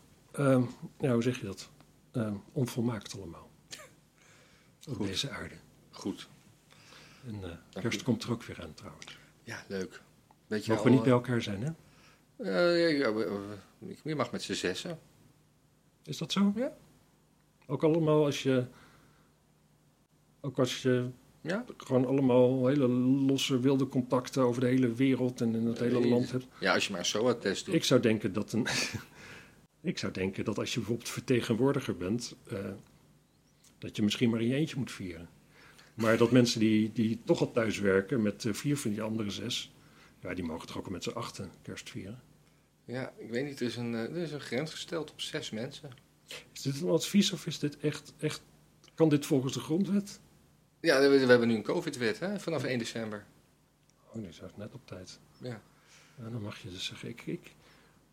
ja, 1.00 1.13
hoe 1.13 1.22
zeg 1.24 1.39
je 1.39 1.46
dat? 1.46 1.70
Ehm, 2.12 2.34
onvolmaakt 2.52 3.15
allemaal. 3.18 3.50
Op 4.89 4.96
Goed. 4.96 5.08
deze 5.08 5.30
aarde. 5.30 5.56
Goed. 5.92 6.28
En 7.28 7.44
eh, 7.44 7.82
kerst 7.82 8.04
komt 8.04 8.24
er 8.24 8.32
ook 8.32 8.44
weer 8.44 8.62
aan 8.63 8.74
trouwens. 8.74 9.18
Ja, 9.44 9.63
leuk. 9.68 10.02
Weet 10.48 10.65
je 10.65 10.72
Mogen 10.72 10.86
we 10.88 10.92
niet 10.94 11.04
bij 11.04 11.12
elkaar 11.12 11.42
zijn, 11.42 11.62
hè? 11.63 11.72
eh, 12.44 12.82
ja, 12.92 12.98
ja, 13.08 13.13
we- 13.13 13.58
we- 13.80 13.96
je 14.04 14.15
mag 14.15 14.32
met 14.32 14.42
z'n 14.42 14.54
zessen. 14.54 15.00
Is 16.04 16.18
dat 16.18 16.32
zo? 16.32 16.54
Ja. 16.56 16.74
Ook 17.68 17.84
allemaal 17.84 18.26
als 18.26 18.44
je. 18.44 18.66
Ook 20.42 20.60
als 20.60 20.82
je 20.82 21.10
Ja? 21.42 21.66
gewoon 21.78 22.06
allemaal 22.06 22.68
hele 22.68 22.88
losse 22.88 23.60
wilde 23.60 23.88
contacten 23.88 24.44
over 24.44 24.62
de 24.62 24.68
hele 24.68 24.94
wereld 24.94 25.42
en 25.42 25.56
in 25.56 25.66
het 25.66 25.80
hele 25.80 26.08
land 26.08 26.32
hebt. 26.32 26.48
Ja, 26.60 26.74
als 26.74 26.86
je 26.86 26.92
maar 26.92 27.00
een 27.00 27.06
SOA-test 27.06 27.66
doet. 27.66 27.76
Ik 27.76 27.84
zou 27.84 28.02
denken 28.02 28.34
dat 28.34 28.54
een. 28.54 28.68
ik 29.82 29.98
zou 29.98 30.14
denken 30.14 30.46
dat 30.46 30.58
als 30.58 30.74
je 30.74 30.80
bijvoorbeeld 30.80 31.10
vertegenwoordiger 31.10 31.98
bent, 31.98 32.36
eh, 32.48 32.58
dat 33.78 33.96
je 33.96 34.04
misschien 34.04 34.30
maar 34.30 34.42
in 34.42 34.48
je 34.48 34.56
eentje 34.56 34.78
moet 34.78 34.92
vieren. 34.92 35.30
Maar 35.94 36.18
dat 36.18 36.32
mensen 36.32 36.60
die, 36.60 36.92
die 36.94 37.20
toch 37.24 37.40
al 37.40 37.52
thuis 37.52 37.80
werken 37.80 38.22
met 38.22 38.46
eh, 38.46 38.54
vier 38.54 38.78
van 38.78 38.92
die 38.92 39.02
andere 39.02 39.30
zes, 39.30 39.72
ja, 40.20 40.34
die 40.34 40.44
mogen 40.44 40.68
toch 40.68 40.78
ook 40.78 40.86
al 40.86 40.92
met 40.92 41.04
z'n 41.04 41.10
achten 41.10 41.52
kerst 41.62 41.90
vieren. 41.90 42.22
Ja, 42.89 43.13
ik 43.17 43.30
weet 43.30 43.45
niet, 43.45 43.60
er 43.60 43.65
is, 43.65 43.75
een, 43.75 43.93
eh, 43.95 44.02
er 44.02 44.17
is 44.17 44.32
een 44.32 44.39
grens 44.41 44.71
gesteld 44.71 45.12
op 45.12 45.21
zes 45.21 45.49
mensen. 45.49 45.89
Is 46.54 46.62
dit 46.62 46.82
een 46.82 46.89
advies 46.89 47.32
of 47.32 47.45
is 47.45 47.60
dit 47.60 47.78
echt, 47.78 48.13
echt. 48.17 48.41
Kan 48.95 49.10
dit 49.10 49.25
volgens 49.25 49.54
de 49.54 49.60
grondwet? 49.60 50.19
Ja, 50.80 50.99
we, 50.99 51.08
we 51.08 51.25
hebben 51.25 51.47
nu 51.47 51.56
een 51.56 51.63
COVID-wet, 51.63 52.19
hè, 52.19 52.39
vanaf 52.39 52.63
1 52.63 52.80
december. 52.80 53.25
Oh, 54.08 54.13
die 54.13 54.28
is 54.28 54.39
net 54.56 54.73
op 54.73 54.82
tijd. 54.88 55.19
Ja. 55.38 55.62
Ja, 56.17 56.30
dan 56.30 56.41
mag 56.41 56.58
je 56.62 56.69
dus 56.69 56.86
zeggen, 56.86 57.10
ik, 57.10 57.25
ik, 57.25 57.56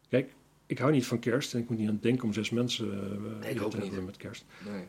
kijk, 0.08 0.34
ik 0.66 0.78
hou 0.78 0.92
niet 0.92 1.06
van 1.06 1.18
kerst 1.18 1.54
en 1.54 1.60
ik 1.60 1.68
moet 1.68 1.78
niet 1.78 1.88
aan 1.88 1.94
het 1.94 2.02
denken 2.02 2.24
om 2.24 2.32
zes 2.32 2.50
mensen 2.50 2.92
eh, 2.92 3.38
Nee, 3.40 3.54
ik 3.54 3.62
ook 3.62 3.70
te 3.70 3.76
niet. 3.76 3.86
hebben 3.86 4.04
met 4.04 4.16
kerst. 4.16 4.44
Nee, 4.64 4.84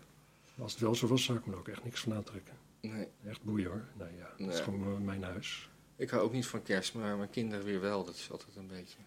Als 0.58 0.72
het 0.72 0.82
wel 0.82 0.96
zo 0.96 1.08
was, 1.08 1.24
zou 1.24 1.38
ik 1.38 1.46
me 1.46 1.52
er 1.54 1.60
ook 1.60 1.68
echt 1.68 1.84
niks 1.84 2.00
van 2.00 2.14
aantrekken. 2.14 2.54
nee. 2.82 3.08
Echt 3.26 3.44
boeien 3.44 3.70
hoor. 3.70 3.86
Nou 3.98 4.12
ja, 4.18 4.46
dat 4.46 4.54
is 4.54 4.60
gewoon 4.60 4.84
eh, 4.96 4.98
mijn 5.06 5.24
huis. 5.24 5.70
Ik 5.96 6.10
hou 6.10 6.24
ook 6.24 6.34
niet 6.34 6.46
van 6.46 6.64
kerst, 6.64 6.94
maar 6.94 7.18
mijn 7.18 7.30
kinderen 7.30 7.66
weer 7.66 7.82
wel. 7.82 8.04
Dat 8.06 8.16
is 8.16 8.32
altijd 8.32 8.56
een 8.56 8.68
beetje... 8.68 8.98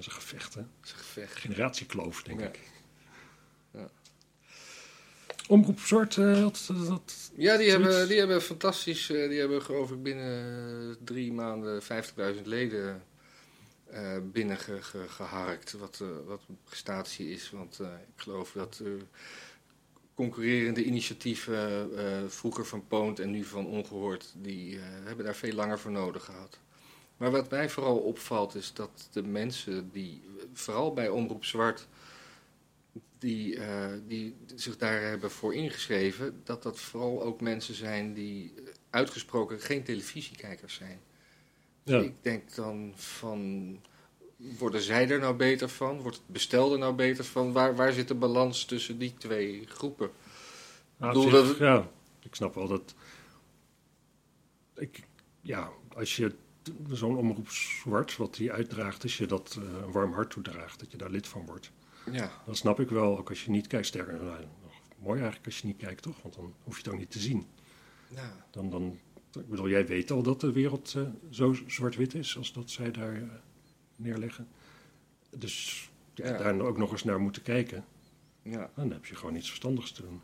is 0.00 0.06
een 0.06 0.12
gevecht, 0.12 0.54
hè? 0.54 0.60
Dat 0.60 0.84
is 0.84 0.90
een 0.92 0.98
gevecht. 0.98 1.36
Generatiekloof, 1.36 2.22
denk 2.22 2.40
Ja. 2.40 2.46
ik. 2.46 2.58
Ja. 3.72 3.88
Omroep 5.48 5.80
Zwart 5.80 6.16
eh, 6.16 6.40
had 6.42 6.64
dat... 6.88 7.30
Ja, 7.36 7.56
die 7.56 7.70
Zoiets. 7.70 7.86
hebben, 7.88 8.08
die 8.08 8.18
hebben 8.18 8.42
fantastisch, 8.42 9.10
eh, 9.10 9.28
die 9.28 9.38
hebben 9.38 9.62
geloof 9.62 9.90
ik 9.90 10.02
binnen 10.02 10.96
drie 11.04 11.32
maanden 11.32 11.82
50.000 11.82 12.42
leden 12.44 13.02
eh 13.86 14.16
binnengeharkt. 14.32 15.72
Wat, 15.72 15.98
eh, 16.02 16.08
wat 16.26 16.40
een 16.48 16.58
prestatie 16.64 17.30
is, 17.30 17.50
want 17.50 17.80
eh, 17.80 17.86
ik 18.16 18.22
geloof 18.22 18.52
dat 18.52 18.80
eh, 18.84 18.90
concurrerende 20.14 20.84
initiatieven, 20.84 21.90
eh, 21.98 22.28
vroeger 22.28 22.66
van 22.66 22.86
Poont 22.86 23.18
en 23.18 23.30
nu 23.30 23.44
van 23.44 23.66
Ongehoord, 23.66 24.32
die 24.36 24.76
eh, 24.76 24.82
hebben 25.04 25.24
daar 25.24 25.34
veel 25.36 25.52
langer 25.54 25.78
voor 25.78 25.90
nodig 25.90 26.24
gehad. 26.24 26.58
Maar 27.20 27.30
wat 27.30 27.50
mij 27.50 27.68
vooral 27.70 27.96
opvalt 27.98 28.54
is 28.54 28.72
dat 28.72 29.08
de 29.12 29.22
mensen 29.22 29.90
die, 29.92 30.22
vooral 30.52 30.92
bij 30.94 31.08
Omroep 31.08 31.44
Zwart, 31.44 31.86
die, 33.18 33.56
eh, 33.56 33.88
die 34.06 34.36
zich 34.54 34.76
daar 34.76 35.00
hebben 35.02 35.30
voor 35.30 35.54
ingeschreven, 35.54 36.40
dat 36.44 36.62
dat 36.62 36.80
vooral 36.80 37.22
ook 37.22 37.40
mensen 37.40 37.74
zijn 37.74 38.14
die 38.14 38.54
uitgesproken 38.90 39.60
geen 39.60 39.82
televisiekijkers 39.82 40.74
zijn. 40.74 41.00
Ja, 41.82 41.98
Ik 42.00 42.14
denk 42.22 42.54
dan 42.54 42.92
van, 42.96 43.76
worden 44.36 44.80
zij 44.80 45.08
er 45.10 45.18
nou 45.18 45.34
beter 45.34 45.68
van? 45.68 46.00
Wordt 46.00 46.16
het 46.16 46.26
bestel 46.26 46.72
er 46.72 46.78
nou 46.78 46.94
beter 46.94 47.24
van? 47.24 47.52
Waar, 47.52 47.76
waar 47.76 47.92
zit 47.92 48.08
de 48.08 48.14
balans 48.14 48.64
tussen 48.64 48.98
die 48.98 49.14
twee 49.14 49.66
groepen? 49.66 50.10
Nou, 50.96 51.12
bedoel 51.12 51.30
dat 51.30 51.48
het- 51.48 51.58
ja, 51.58 51.90
ik 52.22 52.34
snap 52.34 52.54
wel 52.54 52.68
dat... 52.68 52.94
Ik, 54.76 55.00
ja, 55.40 55.70
als 55.94 56.16
je 56.16 56.34
zo'n 56.90 57.16
omroep 57.16 57.48
zwart, 57.48 58.16
wat 58.16 58.34
die 58.34 58.52
uitdraagt, 58.52 59.02
als 59.02 59.16
je 59.18 59.26
dat 59.26 59.58
eh, 59.58 59.80
een 59.82 59.92
warm 59.92 60.12
hart 60.12 60.30
toedraagt, 60.30 60.80
dat 60.80 60.90
je 60.90 60.96
daar 60.96 61.10
lid 61.10 61.26
van 61.28 61.46
wordt. 61.46 61.72
Ja, 62.12 62.30
Dat 62.46 62.56
snap 62.56 62.80
ik 62.80 62.88
wel, 62.88 63.18
ook 63.18 63.28
als 63.28 63.44
je 63.44 63.50
niet 63.50 63.66
kijkt. 63.66 63.86
Sterker, 63.86 64.12
nou, 64.24 64.40
nog 64.62 64.72
mooi 64.98 65.14
eigenlijk 65.16 65.46
als 65.46 65.58
je 65.60 65.66
niet 65.66 65.76
kijkt, 65.76 66.02
toch? 66.02 66.22
Want 66.22 66.34
dan 66.34 66.54
hoef 66.64 66.76
je 66.76 66.82
het 66.82 66.92
ook 66.92 66.98
niet 66.98 67.10
te 67.10 67.18
zien. 67.18 67.46
ja, 68.08 68.46
Dan, 68.50 68.70
dan, 68.70 68.98
ik 69.32 69.48
bedoel, 69.48 69.68
jij 69.68 69.86
weet 69.86 70.10
al 70.10 70.22
dat 70.22 70.40
de 70.40 70.52
wereld 70.52 70.94
eh, 70.96 71.02
zo 71.30 71.56
zwart-wit 71.66 72.14
is 72.14 72.36
als 72.36 72.52
dat 72.52 72.70
zij 72.70 72.90
daar 72.90 73.14
eh, 73.14 73.22
neerleggen. 73.96 74.48
Dus 75.36 75.88
ja, 76.14 76.26
Ja. 76.26 76.38
daar 76.38 76.60
ook 76.60 76.78
nog 76.78 76.92
eens 76.92 77.04
naar 77.04 77.20
moeten 77.20 77.42
kijken. 77.42 77.84
ja. 78.42 78.70
Dan 78.74 78.90
heb 78.92 79.04
je 79.06 79.14
gewoon 79.14 79.34
iets 79.36 79.46
verstandigs 79.48 79.92
te 79.92 80.02
doen. 80.02 80.20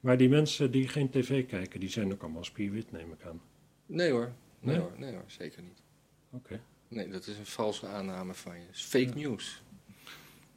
Maar 0.00 0.16
die 0.16 0.28
mensen 0.28 0.70
die 0.70 0.88
geen 0.88 1.10
tv 1.10 1.46
kijken, 1.46 1.80
die 1.80 1.88
zijn 1.88 2.12
ook 2.12 2.22
allemaal 2.22 2.44
spierwit, 2.44 2.92
neem 2.92 3.12
ik 3.12 3.22
aan. 3.24 3.40
Nee 3.86 4.10
hoor, 4.10 4.32
nee, 4.66 4.76
Nee? 4.76 4.84
hoor, 4.84 4.98
nee 4.98 5.12
hoor, 5.12 5.24
zeker 5.26 5.62
niet. 5.62 5.82
Oké. 6.30 6.60
Nee, 6.88 7.08
dat 7.08 7.26
is 7.26 7.38
een 7.38 7.46
valse 7.46 7.86
aanname 7.86 8.34
van 8.34 8.60
je. 8.60 8.66
Fake 8.72 9.12
news. 9.14 9.62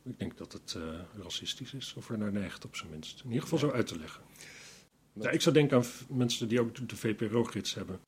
Ik 0.03 0.19
denk 0.19 0.37
dat 0.37 0.53
het 0.53 0.73
eh, 0.77 0.99
racistisch 1.21 1.73
is, 1.73 1.93
of 1.93 2.09
er 2.09 2.17
naar 2.17 2.31
neigt 2.31 2.65
op 2.65 2.75
zijn 2.75 2.89
minst. 2.89 3.19
In 3.19 3.27
ieder 3.27 3.41
geval 3.43 3.59
zo 3.59 3.71
uit 3.71 3.87
te 3.87 3.99
leggen. 3.99 4.21
Ja, 5.13 5.29
ik 5.29 5.41
zou 5.41 5.55
denken 5.55 5.77
aan 5.77 5.85
mensen 6.09 6.47
die 6.47 6.61
ook 6.61 6.89
de 6.89 6.95
VPRO-gids 6.95 7.73
hebben. 7.73 7.99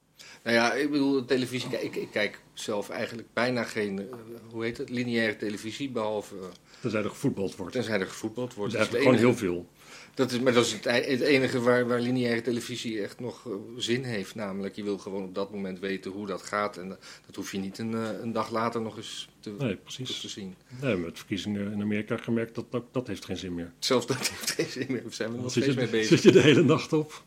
Nou 0.43 0.55
ja, 0.55 0.73
ik 0.73 0.91
bedoel, 0.91 1.25
televisie, 1.25 1.69
ik, 1.81 1.95
ik 1.95 2.11
kijk 2.11 2.39
zelf 2.53 2.89
eigenlijk 2.89 3.27
bijna 3.33 3.63
geen, 3.63 3.99
eh, 3.99 4.05
hoe 4.51 4.63
heet 4.63 4.77
het, 4.77 4.89
lineaire 4.89 5.37
televisie, 5.37 5.89
behalve 5.89 6.35
uh, 6.35 6.41
Tenzij 6.81 7.03
er 7.03 7.09
gevoetbald 7.09 7.55
wordt. 7.55 7.73
tenzij 7.73 7.99
er 7.99 8.07
gevoetbald 8.07 8.53
wordt. 8.53 8.73
Dat 8.73 8.81
is 8.81 8.87
eigenlijk 8.87 9.19
gewoon 9.19 9.33
heel 9.33 9.47
veel. 9.47 9.67
Dat 10.13 10.31
is, 10.31 10.39
maar 10.39 10.53
dat 10.53 10.65
is 10.65 10.71
het, 10.71 10.83
het 10.83 11.21
enige 11.21 11.61
waar, 11.61 11.87
waar 11.87 11.99
lineaire 11.99 12.41
televisie 12.41 13.01
echt 13.01 13.19
nog 13.19 13.45
eh, 13.47 13.53
zin 13.77 14.03
heeft. 14.03 14.35
Namelijk, 14.35 14.75
je 14.75 14.83
wil 14.83 14.97
gewoon 14.97 15.23
op 15.23 15.35
dat 15.35 15.51
moment 15.51 15.79
weten 15.79 16.11
hoe 16.11 16.27
dat 16.27 16.41
gaat. 16.41 16.77
En 16.77 16.91
eh, 16.91 16.97
dat 17.25 17.35
hoef 17.35 17.51
je 17.51 17.57
niet 17.57 17.77
een, 17.77 17.93
eh, 17.93 18.09
een 18.21 18.31
dag 18.31 18.51
later 18.51 18.81
nog 18.81 18.97
eens 18.97 19.29
te, 19.39 19.55
Nee, 19.57 19.75
precies. 19.75 20.19
te 20.19 20.29
zien. 20.29 20.55
Nee, 20.81 20.95
met 20.95 21.17
verkiezingen 21.17 21.71
in 21.71 21.81
Amerika 21.81 22.17
gemerkt 22.17 22.55
dat, 22.55 22.65
dat 22.69 22.83
dat 22.91 23.07
heeft 23.07 23.25
geen 23.25 23.37
zin 23.37 23.53
meer. 23.53 23.71
Zelfs 23.79 24.07
dat 24.07 24.27
heeft 24.29 24.51
geen 24.51 24.69
zin 24.69 24.85
meer. 24.89 25.03
Daar 25.03 25.13
zijn 25.13 25.31
we 25.31 25.37
nog 25.37 25.51
steeds 25.51 25.65
je, 25.65 25.73
mee 25.73 25.87
bezig. 25.87 26.07
zit 26.07 26.23
je 26.23 26.31
de 26.31 26.41
hele 26.41 26.63
nacht 26.63 26.93
op. 26.93 27.23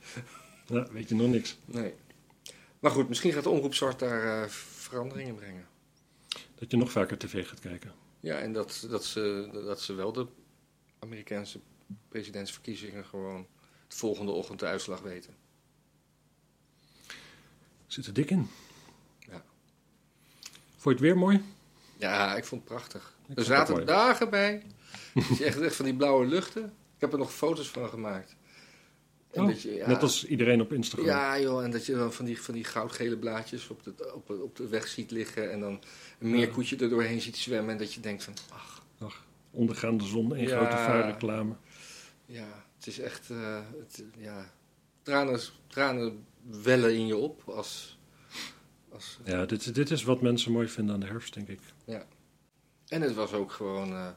Ja, 0.67 0.87
weet 0.93 1.09
je 1.09 1.15
nog 1.15 1.29
niks. 1.29 1.57
Nee. 1.65 1.93
Maar 2.85 2.93
goed, 2.93 3.09
misschien 3.09 3.33
gaat 3.33 3.43
de 3.43 3.49
Omroep 3.49 3.75
Zwart 3.75 3.99
daar 3.99 4.43
eh, 4.43 4.49
verandering 4.49 5.29
in 5.29 5.35
brengen. 5.35 5.67
Dat 6.55 6.71
je 6.71 6.77
nog 6.77 6.91
vaker 6.91 7.19
tv 7.19 7.49
gaat 7.49 7.61
kijken. 7.61 7.93
Ja, 8.21 8.39
en 8.39 8.53
dat, 8.53 8.87
dat, 8.91 9.05
ze, 9.05 9.49
dat 9.53 9.81
ze 9.81 9.95
wel 9.95 10.13
de 10.13 10.27
Amerikaanse 10.99 11.61
presidentsverkiezingen 12.09 13.05
gewoon 13.05 13.47
de 13.89 13.97
volgende 13.97 14.33
ochtend 14.33 14.61
de 14.61 14.67
uitslag 14.67 15.01
weten. 15.01 15.35
Zit 17.87 18.07
er 18.07 18.13
dik 18.13 18.31
in. 18.31 18.49
Ja. 19.19 19.45
Vond 20.77 20.83
je 20.83 20.91
het 20.91 21.01
weer 21.01 21.19
mooi? 21.19 21.43
Ja, 21.97 22.37
ik 22.37 22.45
vond 22.45 22.61
het 22.61 22.71
prachtig. 22.71 23.15
vond 23.17 23.29
er 23.29 23.37
het 23.37 23.47
zaten 23.47 23.87
dagen 23.87 24.31
bij. 24.31 24.63
Dat 25.15 25.27
je 25.39 25.45
echt, 25.45 25.61
echt 25.61 25.77
van 25.77 25.85
die 25.85 25.97
blauwe 25.97 26.27
luchten. 26.27 26.65
Ik 26.65 27.01
heb 27.01 27.13
er 27.13 27.19
nog 27.19 27.35
foto's 27.35 27.69
van 27.69 27.89
gemaakt. 27.89 28.37
En 29.35 29.41
Oh, 29.43 29.47
dat 29.49 29.63
je, 29.63 29.75
ja, 29.75 29.87
Net 29.87 30.03
als 30.03 30.27
iedereen 30.27 30.61
op 30.61 30.73
Instagram. 30.73 31.07
Ja, 31.09 31.41
joh, 31.41 31.65
en 31.65 31.71
dat 31.71 31.87
je 31.87 31.95
dan 31.95 32.13
van 32.13 32.25
die, 32.25 32.41
van 32.43 32.55
die 32.55 32.65
goudgele 32.65 33.17
blaadjes 33.19 33.69
op 33.69 33.83
de, 33.83 34.13
op, 34.15 34.31
op 34.31 34.57
de 34.57 34.69
weg 34.69 34.89
ziet 34.89 35.11
liggen. 35.11 35.51
En 35.53 35.61
dan 35.61 35.81
een 36.19 36.31
meerkoetje 36.31 36.77
er 36.77 36.89
doorheen 36.89 37.21
ziet 37.21 37.37
zwemmen. 37.37 37.73
En 37.73 37.79
dat 37.79 37.95
je 37.95 38.01
denkt 38.01 38.25
van, 38.25 38.35
ach, 38.53 38.83
Ach, 38.99 39.25
ondergaande 39.51 40.05
zon 40.05 40.35
en 40.35 40.43
Ja. 40.49 40.57
grote 40.57 40.77
vuilreclame. 40.77 41.55
ja, 42.27 42.65
het 42.77 42.87
is 42.87 42.99
echt, 42.99 43.31
eh, 43.31 43.61
het, 43.79 44.05
ja, 44.19 44.53
tranen, 45.03 45.41
tranen 45.67 46.25
wellen 46.63 46.95
in 46.95 47.07
je 47.07 47.17
op 47.17 47.43
als... 47.49 47.99
als 48.93 49.19
Ja, 49.25 49.47
dit, 49.47 49.75
dit 49.75 49.91
is 49.91 50.03
wat 50.03 50.23
mensen 50.23 50.53
mooi 50.53 50.69
vinden 50.69 50.95
aan 50.95 51.01
de 51.01 51.07
herfst, 51.07 51.35
denk 51.35 51.49
ik. 51.49 51.61
En 52.89 53.03
het 53.03 53.15
was 53.15 53.33
ook 53.33 53.53
gewoon 53.53 53.93
eh, 53.93 54.09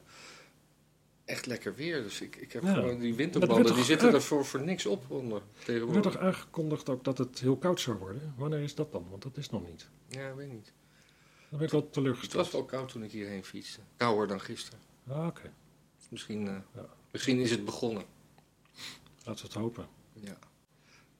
echt 1.28 1.46
lekker 1.46 1.74
weer. 1.74 2.02
Dus 2.02 2.20
ik, 2.20 2.36
ik 2.36 2.52
heb 2.52 2.62
Ja. 2.62 2.72
gewoon 2.74 2.98
die 2.98 3.14
winterbanden, 3.14 3.74
die 3.74 3.84
zitten 3.84 4.14
er 4.14 4.22
voor, 4.22 4.44
voor 4.44 4.62
niks 4.62 4.86
op 4.86 5.10
onder 5.10 5.38
Er 5.38 5.44
werd 5.54 5.64
tegenwoordig. 5.66 6.02
toch 6.12 6.16
aangekondigd 6.20 6.88
ook 6.88 7.04
dat 7.04 7.18
het 7.18 7.40
heel 7.40 7.56
koud 7.56 7.80
zou 7.80 7.96
worden? 7.96 8.34
Wanneer 8.36 8.60
is 8.60 8.74
dat 8.74 8.92
dan? 8.92 9.06
Want 9.10 9.22
dat 9.22 9.36
is 9.36 9.50
nog 9.50 9.66
niet. 9.66 9.88
Ja, 10.08 10.28
ik 10.28 10.34
weet 10.34 10.52
niet. 10.52 10.72
Dan 11.48 11.58
ben 11.58 11.66
ik 11.66 11.72
wel 11.72 11.80
Het 11.80 11.92
teleurgesteld. 11.92 12.42
was 12.44 12.52
wel 12.52 12.64
koud 12.64 12.88
toen 12.88 13.02
ik 13.02 13.10
hierheen 13.10 13.44
fietste. 13.44 13.80
Kouder 13.96 14.26
dan 14.28 14.40
gisteren. 14.40 14.78
Ah, 15.08 15.26
Oké, 15.26 15.52
Misschien, 16.10 16.48
eh, 16.48 16.54
Ja. 16.74 16.86
misschien 17.10 17.38
is 17.38 17.50
het 17.50 17.64
begonnen. 17.64 18.02
laten 19.24 19.42
we 19.42 19.48
het 19.52 19.52
hopen. 19.60 19.86
Ja. 20.12 20.38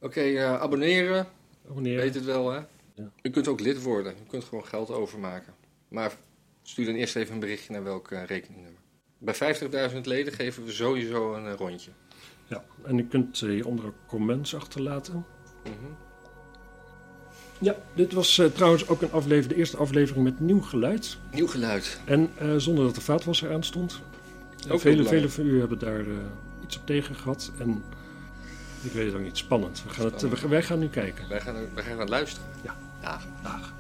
Oké, 0.01 0.21
eh, 0.21 0.61
abonneren. 0.61 1.27
Abonneren. 1.69 2.01
Weet 2.01 2.15
het 2.15 2.25
wel, 2.25 2.51
hè? 2.51 2.61
Ja. 2.95 3.11
U 3.23 3.31
kunt 3.31 3.49
ook 3.49 3.61
lid 3.61 3.83
worden. 3.83 4.13
U 4.13 4.29
kunt 4.29 4.45
gewoon 4.45 4.67
geld 4.67 4.91
overmaken. 4.91 5.55
Maar 5.89 6.17
stuur 6.63 6.87
dan 6.87 6.95
eerst 6.95 7.17
even 7.17 7.35
een 7.35 7.41
berichtje 7.41 7.73
naar 7.73 7.83
welk 7.85 8.11
eh, 8.11 8.25
rekeningnummer. 8.25 8.81
Bij 9.19 9.35
50.000 9.93 10.01
leden 10.03 10.33
geven 10.33 10.65
we 10.65 10.73
sowieso 10.73 11.35
een 11.35 11.47
eh, 11.47 11.55
rondje. 11.55 11.91
Ja, 12.47 12.65
en 12.85 12.97
je 12.97 13.05
kunt 13.05 13.43
eh, 13.43 13.49
hieronder 13.49 13.85
ook 13.87 13.95
comments 14.07 14.55
achterlaten. 14.55 15.25
Mhm. 15.65 15.73
Ja, 17.59 17.77
dit 17.95 18.13
was 18.13 18.39
eh, 18.39 18.47
trouwens 18.47 18.89
ook 18.89 19.03
een 19.03 19.13
aflevering, 19.13 19.53
de 19.53 19.55
eerste 19.59 19.77
aflevering 19.77 20.25
met 20.25 20.41
nieuw 20.41 20.61
geluid. 20.61 21.17
Nieuw 21.33 21.47
geluid. 21.47 22.01
En 22.05 22.31
zonder 22.57 22.85
dat 22.85 22.95
de 22.95 23.01
vaatwasser 23.01 23.53
aan 23.53 23.63
stond. 23.63 24.01
Heel 24.67 24.79
vele, 24.79 25.05
vele 25.05 25.29
van 25.29 25.47
u 25.47 25.59
hebben 25.59 25.79
daar 25.79 26.05
iets 26.65 26.77
op 26.79 26.87
tegen 26.87 27.15
gehad. 27.15 27.53
En 27.59 27.85
ik 28.83 28.93
weet 28.93 29.07
het 29.07 29.15
ook 29.15 29.21
niet, 29.23 29.37
spannend. 29.37 29.83
We 29.87 29.91
gaan 29.91 30.05
het, 30.05 30.21
we 30.23 30.37
gaan- 30.37 30.51
wij 30.51 30.63
gaan 30.63 30.79
nu 30.79 30.89
kijken. 30.89 31.29
Wij 31.29 31.41
gaan, 31.41 31.75
wij 31.75 31.85
gaan 31.85 32.09
luisteren. 32.09 32.49
Ja. 32.63 32.77
Dag. 33.03 33.27
Dag. 33.43 33.73